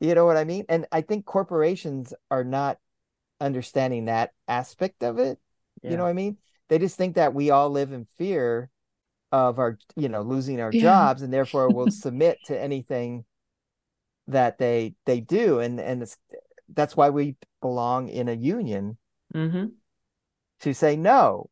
[0.00, 2.78] you know what i mean and i think corporations are not
[3.40, 5.38] understanding that aspect of it
[5.82, 5.90] yeah.
[5.90, 6.36] you know what I mean?
[6.68, 8.70] They just think that we all live in fear
[9.30, 10.80] of our, you know, losing our Yeah.
[10.82, 13.24] jobs, and therefore we'll submit to anything
[14.28, 16.16] that they they do, and and it's,
[16.72, 18.96] that's why we belong in a union
[19.32, 19.66] hmm
[20.60, 21.50] to say no.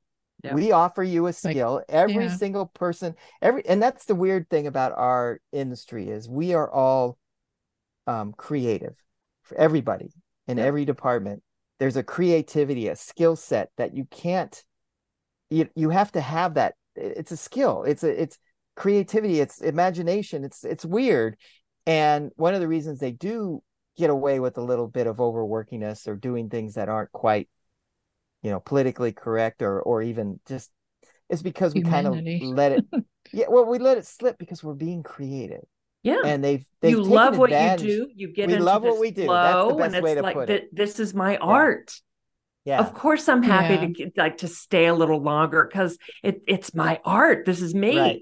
[0.54, 1.82] We offer you a skill.
[1.88, 2.36] Every yeah.
[2.36, 7.18] single person, every, and that's the weird thing about our industry is we are all
[8.06, 8.94] um, creative
[9.42, 10.10] for everybody
[10.48, 11.42] in every department.
[11.78, 14.62] There's a creativity, a skill set that you can't.
[15.48, 16.74] You you have to have that.
[16.94, 17.84] It's a skill.
[17.84, 18.38] It's a it's
[18.76, 19.40] creativity.
[19.40, 20.44] It's imagination.
[20.44, 21.36] It's it's weird,
[21.86, 23.62] and one of the reasons they do
[23.96, 27.48] get away with a little bit of overworking us or doing things that aren't quite
[28.42, 30.70] you know politically correct or or even just
[31.28, 32.14] it's because we kind of
[32.56, 32.84] let it
[33.32, 35.64] yeah well we let it slip because we're being creative
[36.02, 38.82] yeah and they've they've you taken love what you do you get We into love
[38.82, 39.26] what this we do.
[39.26, 40.74] That's the flow, best and way it's to like put "Th- it.
[40.74, 42.00] this is my art
[42.64, 43.80] yeah of course i'm happy Yeah.
[43.80, 47.74] to get, like to stay a little longer because it, it's my art this is
[47.74, 48.20] me Right.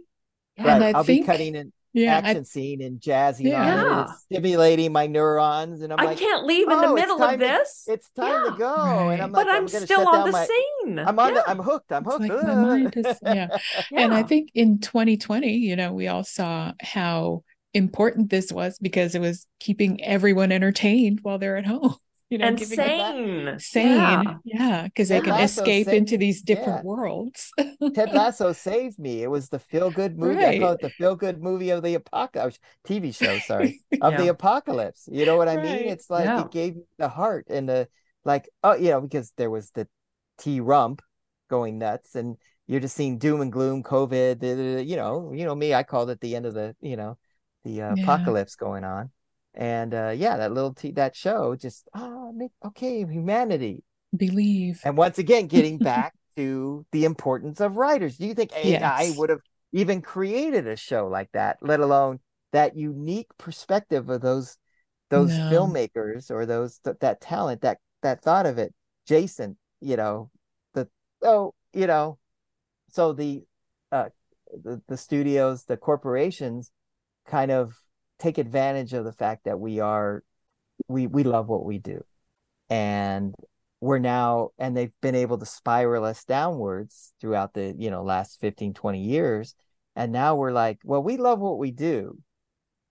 [0.56, 0.64] Yeah.
[0.64, 3.52] right And I i'll be think- cutting an Yeah, I- action scene and jazzing on
[3.52, 4.00] it Yeah.
[4.00, 6.94] and it's stimulating my neurons and i'm like, i like can't leave in "Oh, the
[6.94, 8.50] middle time of to- this it's time Yeah.
[8.50, 9.12] to go Right.
[9.14, 11.40] and i'm like, but like i'm gonna still on the my scene i'm on yeah.
[11.40, 13.48] the i'm hooked i'm hooked like my mind is- yeah.
[13.92, 17.42] and I think in 2020, you know, we all saw how
[17.74, 21.96] important this was because it was keeping everyone entertained while they're at home.
[22.30, 24.34] You know, and sane sane, Yeah.
[24.44, 26.82] yeah, because they Ted can Lasso escape saved- into these different yeah.
[26.82, 27.50] worlds.
[27.94, 29.22] Ted Lasso saved me.
[29.22, 30.44] It was the feel good movie.
[30.44, 33.38] I call it the feel good movie of the apocalypse TV show.
[33.38, 35.08] Sorry, of the apocalypse.
[35.10, 35.88] You know what I mean?
[35.88, 36.42] It's like Yeah.
[36.44, 37.88] it gave me the heart and the
[38.26, 38.48] like.
[38.62, 39.88] Oh, you know, because there was the
[40.38, 41.00] T rump
[41.48, 44.38] going nuts, and you're just seeing doom and gloom, COVID.
[44.38, 45.72] the- the- You know, you know me.
[45.72, 47.16] I called it the end of the you know
[47.64, 48.02] the uh, Yeah.
[48.02, 49.10] apocalypse going on.
[49.58, 53.82] And uh, yeah, that little t that show just ah make okay humanity.
[54.16, 54.80] Believe.
[54.84, 58.16] And once again, getting back to the importance of writers.
[58.16, 59.18] Do you think AI Yes.
[59.18, 59.40] would have
[59.72, 62.20] even created a show like that, let alone
[62.52, 64.56] that unique perspective of those
[65.10, 65.48] those No.
[65.50, 68.72] filmmakers or those th- that talent that that thought of it?
[69.06, 70.30] Jason, you know,
[70.74, 70.88] the
[71.22, 72.18] oh, you know,
[72.90, 73.42] so the
[73.90, 74.08] uh
[74.62, 76.70] the, the studios, the corporations
[77.26, 77.74] kind of
[78.18, 80.22] take advantage of the fact that we are
[80.88, 82.04] we we love what we do.
[82.70, 83.34] And
[83.80, 88.40] we're now and they've been able to spiral us downwards throughout the you know last
[88.40, 89.54] 15 20 years.
[89.96, 92.18] And now we're like well we love what we do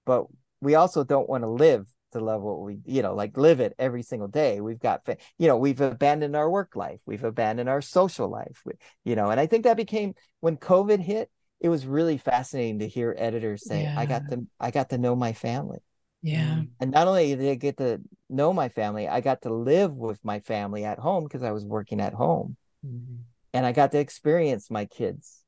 [0.05, 0.25] but
[0.61, 3.75] we also don't want to live to love what we you know like live it
[3.77, 4.61] every single day.
[4.61, 5.07] We've got
[5.37, 7.01] you know we've abandoned our work life.
[7.05, 8.63] We've abandoned our social life.
[9.03, 11.29] You know and i think that became when covid hit
[11.59, 14.29] it was really fascinating to hear editors say i got Yeah.
[14.29, 15.79] to i got to know my family
[16.21, 16.63] Yeah.
[16.79, 20.23] and not only did I get to know my family, I got to live with
[20.23, 22.55] my family at home because I was working at home.
[22.83, 23.25] Mhm.
[23.53, 25.43] And I got to experience my kids,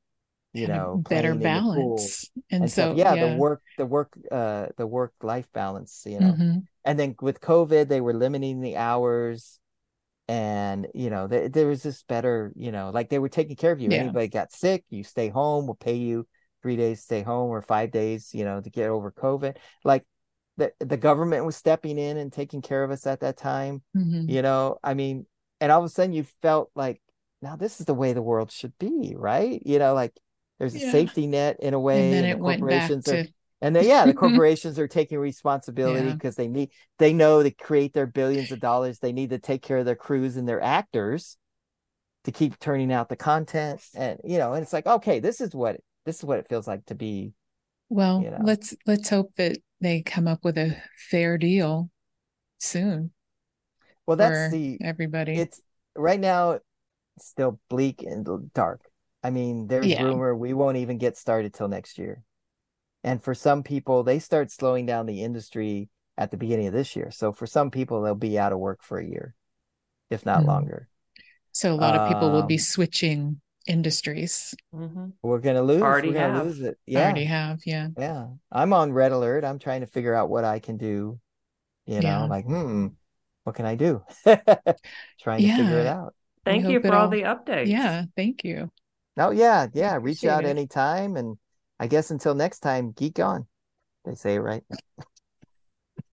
[0.52, 2.30] you Had know, better playing in the pool balance.
[2.50, 2.96] And, and so stuff.
[2.98, 6.34] Yeah, the work, the work, uh, the work life balance, you know.
[6.34, 6.66] Mhm.
[6.84, 9.59] And then with COVID, they were limiting the hours.
[10.30, 13.72] And, you know, there, there was this better, you know, like they were taking care
[13.72, 13.90] of you.
[13.90, 13.96] Yeah.
[13.96, 16.24] Anybody got sick, you stay home, we'll pay you
[16.62, 19.56] three days to stay home or five days, you know, to get over COVID.
[19.82, 20.06] Like
[20.56, 23.82] the, the government was stepping in and taking care of us at that time.
[23.96, 24.30] Mhm.
[24.30, 25.26] You know, I mean,
[25.60, 27.02] and all of a sudden you felt like,
[27.42, 29.60] now this is the way the world should be, right?
[29.66, 30.12] You know, like
[30.60, 30.92] there's a Yeah.
[30.92, 32.04] safety net in a way.
[32.04, 34.88] And then the it went back corporations are to and then yeah, the corporations are
[34.88, 36.14] taking responsibility Yeah.
[36.14, 39.62] because they need they know to create their billions of dollars, they need to take
[39.62, 41.36] care of their crews and their actors
[42.24, 43.80] to keep turning out the content.
[43.94, 46.66] And you know, and it's like, okay, this is what this is what it feels
[46.66, 47.32] like to be
[47.88, 48.42] well, you know.
[48.42, 50.76] let's let's hope that they come up with a
[51.10, 51.90] fair deal
[52.58, 53.10] soon
[54.06, 55.36] well, that's the everybody.
[55.36, 55.60] it's
[55.96, 56.64] right now it's
[57.18, 58.80] still bleak and dark.
[59.22, 60.02] I mean, there's Yeah.
[60.04, 62.22] rumor we won't even get started till next year
[63.02, 65.88] and for some people they start slowing down the industry
[66.18, 67.10] at the beginning of this year.
[67.10, 69.34] So for some people they'll be out of work for a year
[70.10, 70.46] if not mm.
[70.46, 70.88] longer.
[71.52, 74.54] So a lot of people um, will be um, switching industries.
[74.74, 75.06] Mm-hmm.
[75.22, 76.78] we're gonna lose already we're gonna lose it.
[76.86, 77.04] Yeah.
[77.04, 77.88] already have yeah.
[77.98, 78.26] Yeah.
[78.50, 79.44] I'm on red alert.
[79.44, 81.18] I'm trying to figure out what i can do
[81.86, 82.88] you know like hmm
[83.44, 84.02] what can i do?
[84.24, 85.56] Trying yeah.
[85.56, 86.14] to figure it out.
[86.44, 87.66] Thank you for all, the updates.
[87.66, 88.70] Yeah thank you.
[89.16, 89.96] Oh yeah yeah.
[89.96, 91.36] Appreciate reach out anytime and
[91.80, 93.46] I guess until next time, geek on.
[94.04, 94.62] They say right.